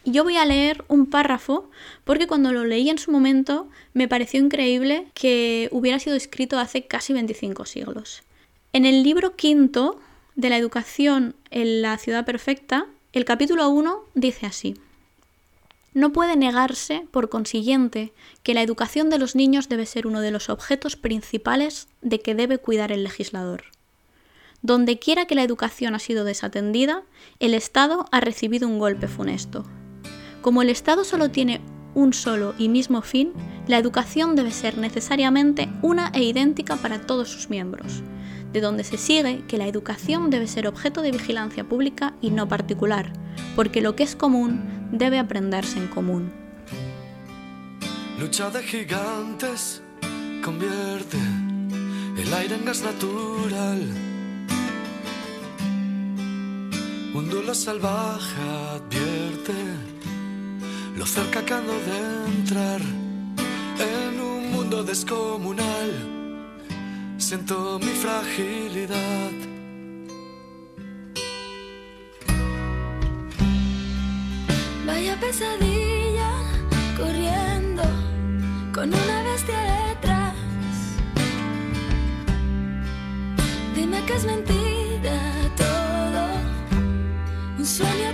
Y 0.03 0.11
yo 0.11 0.25
voy 0.25 0.37
a 0.37 0.45
leer 0.45 0.85
un 0.88 1.07
párrafo 1.07 1.71
porque 2.03 2.27
cuando 2.27 2.53
lo 2.53 2.64
leí 2.64 2.90
en 2.90 2.99
su 2.99 3.12
momento 3.12 3.69
me 3.95 4.09
pareció 4.09 4.40
increíble 4.40 5.07
que 5.14 5.69
hubiera 5.71 6.01
sido 6.01 6.16
escrito 6.16 6.59
hace 6.59 6.87
casi 6.87 7.12
25 7.12 7.64
siglos. 7.64 8.25
En 8.73 8.87
el 8.87 9.05
libro 9.05 9.37
quinto 9.37 10.01
de 10.35 10.51
la 10.51 10.59
educación 10.59 11.37
en 11.51 11.81
la 11.81 11.97
ciudad 11.99 12.25
perfecta, 12.25 12.87
el 13.12 13.25
capítulo 13.25 13.69
1 13.69 14.01
dice 14.14 14.47
así. 14.47 14.75
No 15.97 16.13
puede 16.13 16.37
negarse, 16.37 17.07
por 17.11 17.31
consiguiente, 17.31 18.13
que 18.43 18.53
la 18.53 18.61
educación 18.61 19.09
de 19.09 19.19
los 19.19 19.35
niños 19.35 19.71
debe 19.71 19.87
ser 19.87 20.07
uno 20.07 20.21
de 20.21 20.31
los 20.31 20.51
objetos 20.51 20.95
principales 20.95 21.89
de 22.03 22.21
que 22.21 22.35
debe 22.35 22.59
cuidar 22.59 22.93
el 22.93 23.03
legislador. 23.03 23.65
Donde 24.61 24.99
quiera 24.99 25.25
que 25.25 25.35
la 25.35 25.43
educación 25.43 25.95
ha 25.95 25.99
sido 25.99 26.25
desatendida, 26.25 27.05
el 27.41 27.55
Estado 27.55 28.05
ha 28.13 28.21
recibido 28.21 28.69
un 28.69 28.79
golpe 28.79 29.09
funesto. 29.09 29.65
Como 30.43 30.61
el 30.61 30.69
Estado 30.69 31.03
solo 31.03 31.31
tiene 31.31 31.63
un 31.95 32.13
solo 32.13 32.55
y 32.59 32.69
mismo 32.69 33.01
fin, 33.01 33.33
la 33.67 33.79
educación 33.79 34.37
debe 34.37 34.51
ser 34.51 34.77
necesariamente 34.77 35.71
una 35.81 36.11
e 36.13 36.25
idéntica 36.25 36.77
para 36.77 37.01
todos 37.07 37.31
sus 37.31 37.49
miembros, 37.49 38.03
de 38.53 38.61
donde 38.61 38.85
se 38.85 38.99
sigue 38.99 39.47
que 39.49 39.57
la 39.57 39.67
educación 39.67 40.29
debe 40.29 40.47
ser 40.47 40.67
objeto 40.67 41.01
de 41.01 41.13
vigilancia 41.13 41.65
pública 41.65 42.13
y 42.21 42.33
no 42.33 42.49
particular, 42.49 43.15
porque 43.55 43.81
lo 43.81 43.97
que 43.97 44.03
es 44.03 44.15
común 44.15 44.76
debe 44.92 45.18
aprenderse 45.18 45.79
en 45.79 45.88
común. 45.88 46.33
Lucha 48.18 48.51
de 48.51 48.62
gigantes 48.62 49.83
convierte 50.42 51.18
el 52.16 52.33
aire 52.33 52.55
en 52.55 52.64
gas 52.64 52.83
natural. 52.83 53.81
Un 57.14 57.31
duelo 57.31 57.55
salvaje 57.55 58.40
advierte 58.75 59.55
lo 60.96 61.07
cerca 61.07 61.44
que 61.44 61.55
ando 61.55 61.72
de 61.72 62.38
entrar 62.38 62.81
en 62.81 64.20
un 64.20 64.51
mundo 64.53 64.83
descomunal. 64.83 65.90
Siento 67.18 67.79
mi 67.79 67.92
fragilidad. 68.05 69.56
Vaya 74.87 75.16
pesadilla 75.16 76.31
corriendo 76.96 77.83
con 78.72 78.88
una 78.88 79.22
bestia 79.25 79.61
detrás. 79.88 80.35
Dime 83.75 84.01
que 84.07 84.14
es 84.14 84.25
mentira 84.25 85.18
todo, 85.57 86.22
un 87.59 87.66
sueño 87.66 88.06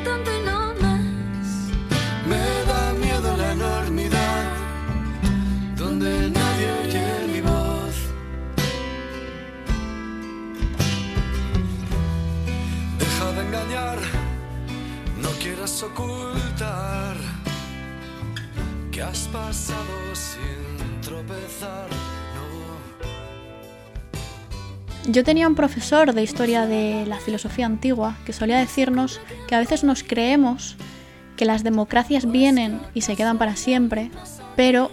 Yo 25.13 25.25
tenía 25.25 25.47
un 25.47 25.55
profesor 25.55 26.15
de 26.15 26.23
historia 26.23 26.65
de 26.67 27.05
la 27.07 27.19
filosofía 27.19 27.67
antigua 27.67 28.17
que 28.25 28.33
solía 28.33 28.57
decirnos 28.57 29.21
que 29.47 29.55
a 29.55 29.59
veces 29.59 29.85
nos 29.85 30.03
creemos 30.03 30.77
que 31.37 31.45
las 31.45 31.63
democracias 31.63 32.25
vienen 32.25 32.81
y 32.95 33.03
se 33.03 33.15
quedan 33.15 33.37
para 33.37 33.55
siempre, 33.55 34.11
pero 34.57 34.91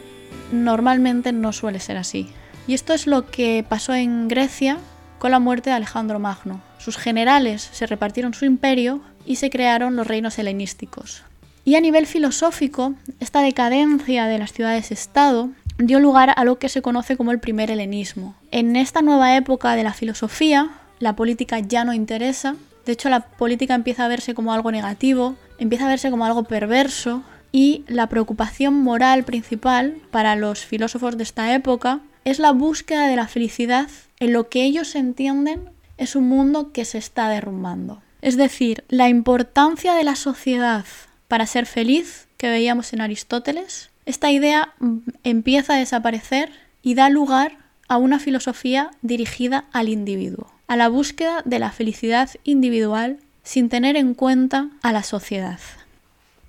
normalmente 0.52 1.32
no 1.32 1.54
suele 1.54 1.80
ser 1.80 1.96
así. 1.96 2.28
Y 2.68 2.74
esto 2.74 2.94
es 2.94 3.08
lo 3.08 3.28
que 3.28 3.66
pasó 3.68 3.94
en 3.94 4.28
Grecia 4.28 4.78
con 5.20 5.32
la 5.32 5.40
muerte 5.40 5.70
de 5.70 5.78
Alejandro 5.78 6.20
Magno. 6.20 6.62
Sus 6.80 6.98
generales 6.98 7.70
se 7.72 7.88
repartieron 7.88 8.34
su 8.34 8.44
imperio 8.44 9.00
y 9.26 9.38
se 9.38 9.50
crearon 9.50 9.96
los 9.96 10.06
reinos 10.06 10.38
helenísticos. 10.38 11.24
Y 11.64 11.76
a 11.76 11.82
nivel 11.82 12.06
filosófico, 12.06 12.94
esta 13.22 13.42
decadencia 13.42 14.26
de 14.26 14.38
las 14.38 14.52
ciudades-estado 14.52 15.52
dio 15.80 16.00
lugar 16.00 16.34
a 16.36 16.44
lo 16.44 16.60
que 16.60 16.70
se 16.70 16.82
conoce 16.82 17.18
como 17.18 17.32
el 17.32 17.40
primer 17.40 17.72
helenismo. 17.72 18.36
En 18.52 18.76
esta 18.76 19.02
nueva 19.02 19.36
época 19.36 19.76
de 19.76 19.84
la 19.84 19.94
filosofía, 19.94 20.70
la 21.00 21.16
política 21.16 21.60
ya 21.60 21.86
no 21.86 21.94
interesa, 21.94 22.56
de 22.86 22.92
hecho 22.92 23.10
la 23.10 23.22
política 23.22 23.76
empieza 23.76 24.06
a 24.06 24.10
verse 24.10 24.34
como 24.34 24.54
algo 24.54 24.72
negativo, 24.72 25.36
empieza 25.58 25.86
a 25.86 25.90
verse 25.90 26.12
como 26.12 26.26
algo 26.26 26.44
perverso 26.44 27.24
y 27.52 27.84
la 27.88 28.08
preocupación 28.08 28.76
moral 28.76 29.24
principal 29.24 29.96
para 30.12 30.36
los 30.36 30.66
filósofos 30.66 31.18
de 31.18 31.24
esta 31.24 31.54
época 31.56 32.02
es 32.26 32.40
la 32.40 32.52
búsqueda 32.52 33.08
de 33.08 33.16
la 33.16 33.28
felicidad 33.28 33.88
en 34.20 34.34
lo 34.34 34.50
que 34.50 34.64
ellos 34.64 34.96
entienden 34.96 35.70
es 35.98 36.16
un 36.16 36.28
mundo 36.28 36.72
que 36.72 36.86
se 36.86 36.98
está 36.98 37.30
derrumbando. 37.30 38.02
Es 38.22 38.38
decir, 38.38 38.84
la 38.90 39.10
importancia 39.10 39.94
de 39.94 40.04
la 40.04 40.16
sociedad 40.16 40.86
para 41.28 41.46
ser 41.46 41.66
feliz 41.66 42.28
que 42.38 42.50
veíamos 42.50 42.94
en 42.94 43.02
Aristóteles, 43.02 43.90
esta 44.10 44.32
idea 44.32 44.74
mm, 44.80 44.98
empieza 45.24 45.74
a 45.74 45.78
desaparecer 45.78 46.52
y 46.82 46.96
da 46.96 47.10
lugar 47.10 47.58
a 47.88 47.98
una 47.98 48.20
filosofía 48.20 48.92
dirigida 49.02 49.66
al 49.72 49.90
individuo, 49.90 50.52
a 50.68 50.76
la 50.76 50.90
búsqueda 50.90 51.42
de 51.46 51.60
la 51.60 51.72
felicidad 51.72 52.30
individual 52.44 53.20
sin 53.44 53.70
tener 53.70 53.96
en 53.96 54.14
cuenta 54.14 54.70
a 54.82 54.92
la 54.92 55.04
sociedad. 55.04 55.60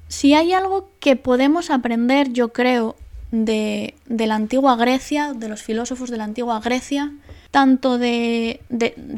Si 0.08 0.34
hay 0.34 0.52
algo 0.52 0.90
que 1.00 1.16
podemos 1.16 1.70
aprender, 1.70 2.32
yo 2.32 2.52
creo, 2.52 2.96
de, 3.30 3.94
de 4.06 4.26
la 4.26 4.34
antigua 4.34 4.76
Grecia, 4.76 5.32
de 5.32 5.48
los 5.48 5.62
filósofos 5.62 6.10
de 6.10 6.16
la 6.16 6.24
antigua 6.24 6.60
Grecia, 6.60 7.12
tanto 7.50 7.98
de, 7.98 8.60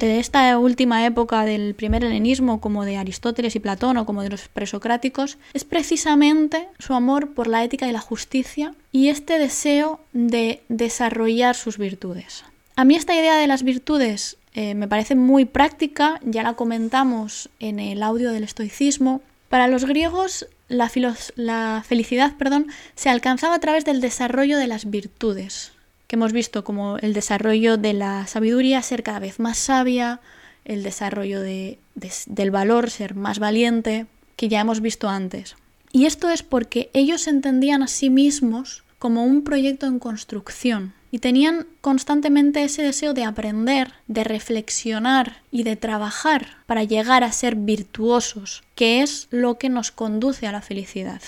esta 0.00 0.58
última 0.58 1.04
época 1.04 1.44
del 1.44 1.74
primer 1.74 2.04
helenismo 2.04 2.60
como 2.60 2.84
de 2.84 2.96
Aristóteles 2.96 3.56
y 3.56 3.60
Platón 3.60 3.96
o 3.98 4.06
como 4.06 4.22
de 4.22 4.30
los 4.30 4.48
presocráticos, 4.48 5.38
es 5.52 5.64
precisamente 5.64 6.68
su 6.78 6.94
amor 6.94 7.34
por 7.34 7.46
la 7.46 7.62
ética 7.62 7.88
y 7.88 7.92
la 7.92 8.00
justicia 8.00 8.74
y 8.90 9.08
este 9.08 9.38
deseo 9.38 10.00
de 10.12 10.62
desarrollar 10.68 11.54
sus 11.56 11.78
virtudes. 11.78 12.44
A 12.74 12.84
mí 12.84 12.94
esta 12.94 13.14
idea 13.14 13.36
de 13.36 13.46
las 13.46 13.62
virtudes 13.62 14.38
eh, 14.54 14.74
me 14.74 14.88
parece 14.88 15.14
muy 15.14 15.44
práctica, 15.44 16.18
ya 16.24 16.42
la 16.42 16.54
comentamos 16.54 17.50
en 17.60 17.78
el 17.78 18.02
audio 18.02 18.32
del 18.32 18.44
estoicismo. 18.44 19.20
Para 19.48 19.68
los 19.68 19.84
griegos 19.84 20.46
la, 20.68 20.90
la 21.36 21.84
felicidad 21.86 22.36
perdón, 22.38 22.68
se 22.94 23.10
alcanzaba 23.10 23.56
a 23.56 23.60
través 23.60 23.84
del 23.84 24.00
desarrollo 24.00 24.56
de 24.56 24.66
las 24.66 24.90
virtudes, 24.90 25.72
que 26.12 26.16
hemos 26.16 26.34
visto 26.34 26.62
como 26.62 26.98
el 26.98 27.14
desarrollo 27.14 27.78
de 27.78 27.94
la 27.94 28.26
sabiduría 28.26 28.82
ser 28.82 29.02
cada 29.02 29.18
vez 29.18 29.40
más 29.40 29.56
sabia, 29.56 30.20
el 30.66 30.82
desarrollo 30.82 31.40
de, 31.40 31.78
del 32.26 32.50
valor 32.50 32.90
ser 32.90 33.14
más 33.14 33.38
valiente, 33.38 34.04
que 34.36 34.50
ya 34.50 34.60
hemos 34.60 34.82
visto 34.82 35.08
antes. 35.08 35.56
Y 35.90 36.04
esto 36.04 36.28
es 36.28 36.42
porque 36.42 36.90
ellos 36.92 37.28
entendían 37.28 37.82
a 37.82 37.86
sí 37.86 38.10
mismos 38.10 38.84
como 38.98 39.24
un 39.24 39.42
proyecto 39.42 39.86
en 39.86 39.98
construcción 39.98 40.92
y 41.10 41.20
tenían 41.20 41.66
constantemente 41.80 42.62
ese 42.62 42.82
deseo 42.82 43.14
de 43.14 43.24
aprender, 43.24 43.94
de 44.06 44.24
reflexionar 44.24 45.38
y 45.50 45.62
de 45.62 45.76
trabajar 45.76 46.58
para 46.66 46.84
llegar 46.84 47.24
a 47.24 47.32
ser 47.32 47.56
virtuosos, 47.56 48.64
que 48.74 49.00
es 49.00 49.28
lo 49.30 49.56
que 49.56 49.70
nos 49.70 49.92
conduce 49.92 50.46
a 50.46 50.52
la 50.52 50.60
felicidad. 50.60 51.22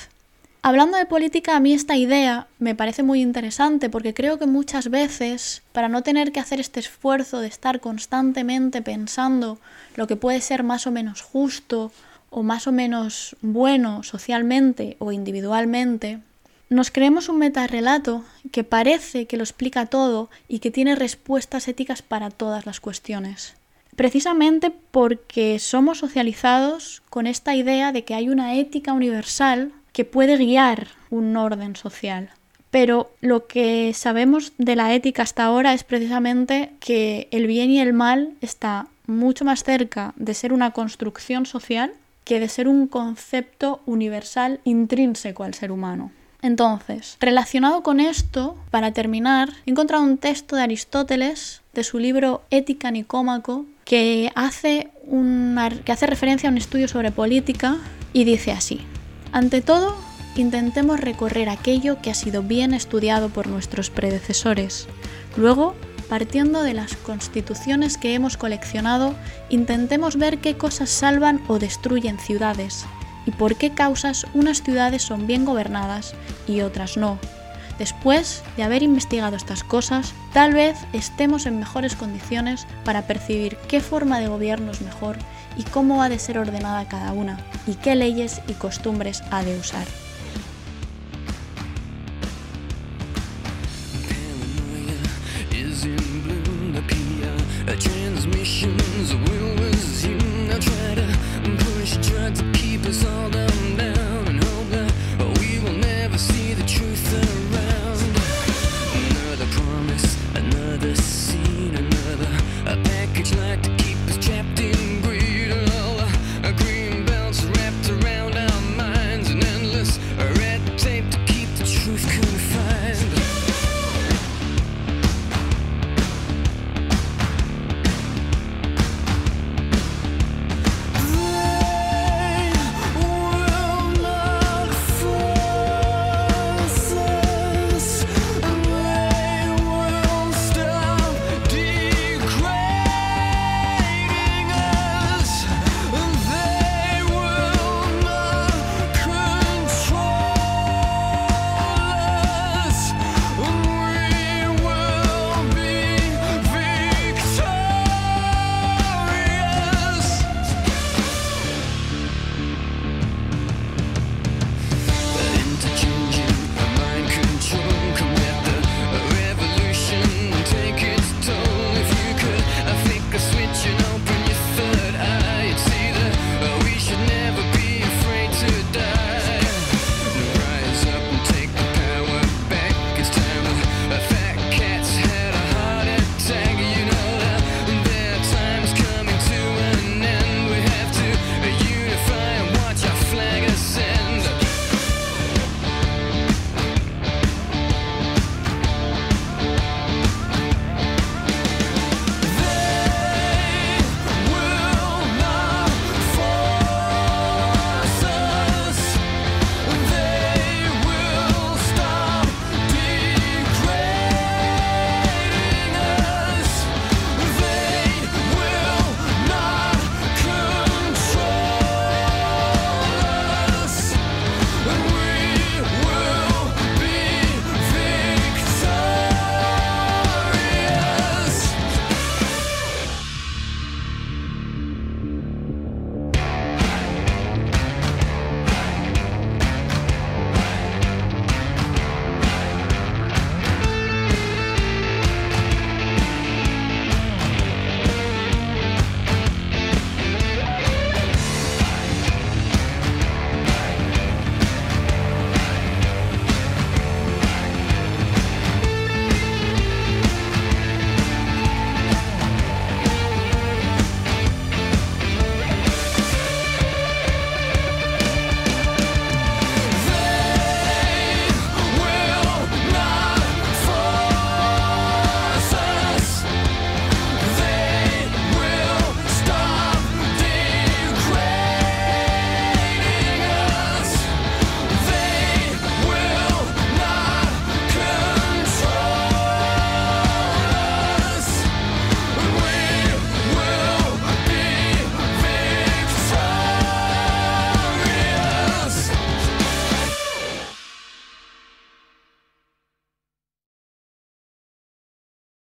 Hablando 0.66 0.96
de 0.96 1.04
política, 1.04 1.56
a 1.56 1.60
mí 1.60 1.74
esta 1.74 1.94
idea 1.94 2.46
me 2.58 2.74
parece 2.74 3.02
muy 3.02 3.20
interesante 3.20 3.90
porque 3.90 4.14
creo 4.14 4.38
que 4.38 4.46
muchas 4.46 4.88
veces, 4.88 5.60
para 5.72 5.90
no 5.90 6.02
tener 6.02 6.32
que 6.32 6.40
hacer 6.40 6.58
este 6.58 6.80
esfuerzo 6.80 7.40
de 7.40 7.48
estar 7.48 7.80
constantemente 7.80 8.80
pensando 8.80 9.58
lo 9.94 10.06
que 10.06 10.16
puede 10.16 10.40
ser 10.40 10.62
más 10.62 10.86
o 10.86 10.90
menos 10.90 11.20
justo 11.20 11.92
o 12.30 12.42
más 12.42 12.66
o 12.66 12.72
menos 12.72 13.36
bueno 13.42 14.02
socialmente 14.04 14.96
o 15.00 15.12
individualmente, 15.12 16.20
nos 16.70 16.90
creemos 16.90 17.28
un 17.28 17.40
metarrelato 17.40 18.24
que 18.50 18.64
parece 18.64 19.26
que 19.26 19.36
lo 19.36 19.42
explica 19.42 19.84
todo 19.84 20.30
y 20.48 20.60
que 20.60 20.70
tiene 20.70 20.94
respuestas 20.94 21.68
éticas 21.68 22.00
para 22.00 22.30
todas 22.30 22.64
las 22.64 22.80
cuestiones. 22.80 23.52
Precisamente 23.96 24.72
porque 24.90 25.58
somos 25.58 25.98
socializados 25.98 27.02
con 27.10 27.26
esta 27.26 27.54
idea 27.54 27.92
de 27.92 28.04
que 28.04 28.14
hay 28.14 28.30
una 28.30 28.54
ética 28.54 28.94
universal 28.94 29.74
que 29.94 30.04
puede 30.04 30.36
guiar 30.36 30.88
un 31.08 31.34
orden 31.38 31.76
social. 31.76 32.28
Pero 32.70 33.12
lo 33.20 33.46
que 33.46 33.94
sabemos 33.94 34.52
de 34.58 34.74
la 34.74 34.92
ética 34.92 35.22
hasta 35.22 35.44
ahora 35.44 35.72
es 35.72 35.84
precisamente 35.84 36.72
que 36.80 37.28
el 37.30 37.46
bien 37.46 37.70
y 37.70 37.80
el 37.80 37.92
mal 37.92 38.34
está 38.40 38.88
mucho 39.06 39.44
más 39.44 39.62
cerca 39.62 40.12
de 40.16 40.34
ser 40.34 40.52
una 40.52 40.72
construcción 40.72 41.46
social 41.46 41.92
que 42.24 42.40
de 42.40 42.48
ser 42.48 42.66
un 42.66 42.88
concepto 42.88 43.80
universal 43.86 44.60
intrínseco 44.64 45.44
al 45.44 45.54
ser 45.54 45.70
humano. 45.70 46.10
Entonces, 46.42 47.16
relacionado 47.20 47.84
con 47.84 48.00
esto, 48.00 48.56
para 48.72 48.92
terminar, 48.92 49.50
he 49.64 49.70
encontrado 49.70 50.02
un 50.02 50.18
texto 50.18 50.56
de 50.56 50.62
Aristóteles 50.62 51.62
de 51.72 51.84
su 51.84 52.00
libro 52.00 52.42
Ética 52.50 52.90
Nicómaco 52.90 53.64
que 53.84 54.32
hace, 54.34 54.90
que 55.84 55.92
hace 55.92 56.06
referencia 56.06 56.48
a 56.48 56.52
un 56.52 56.58
estudio 56.58 56.88
sobre 56.88 57.12
política 57.12 57.78
y 58.12 58.24
dice 58.24 58.50
así. 58.50 58.80
Ante 59.34 59.62
todo, 59.62 59.96
intentemos 60.36 61.00
recorrer 61.00 61.48
aquello 61.48 62.00
que 62.00 62.12
ha 62.12 62.14
sido 62.14 62.44
bien 62.44 62.72
estudiado 62.72 63.30
por 63.30 63.48
nuestros 63.48 63.90
predecesores. 63.90 64.86
Luego, 65.36 65.74
partiendo 66.08 66.62
de 66.62 66.72
las 66.72 66.94
constituciones 66.94 67.98
que 67.98 68.14
hemos 68.14 68.36
coleccionado, 68.36 69.16
intentemos 69.48 70.18
ver 70.18 70.38
qué 70.38 70.56
cosas 70.56 70.88
salvan 70.88 71.42
o 71.48 71.58
destruyen 71.58 72.20
ciudades, 72.20 72.86
y 73.26 73.32
por 73.32 73.56
qué 73.56 73.70
causas 73.70 74.24
unas 74.34 74.62
ciudades 74.62 75.02
son 75.02 75.26
bien 75.26 75.44
gobernadas 75.44 76.14
y 76.46 76.60
otras 76.60 76.96
no. 76.96 77.18
Después 77.78 78.42
de 78.56 78.62
haber 78.62 78.82
investigado 78.82 79.36
estas 79.36 79.64
cosas, 79.64 80.14
tal 80.32 80.54
vez 80.54 80.78
estemos 80.92 81.46
en 81.46 81.58
mejores 81.58 81.96
condiciones 81.96 82.66
para 82.84 83.06
percibir 83.06 83.56
qué 83.68 83.80
forma 83.80 84.20
de 84.20 84.28
gobierno 84.28 84.70
es 84.70 84.80
mejor 84.80 85.16
y 85.56 85.64
cómo 85.64 86.02
ha 86.02 86.08
de 86.08 86.18
ser 86.18 86.38
ordenada 86.38 86.86
cada 86.86 87.12
una, 87.12 87.38
y 87.66 87.74
qué 87.74 87.94
leyes 87.94 88.40
y 88.48 88.52
costumbres 88.52 89.22
ha 89.30 89.42
de 89.42 89.58
usar. 89.58 89.86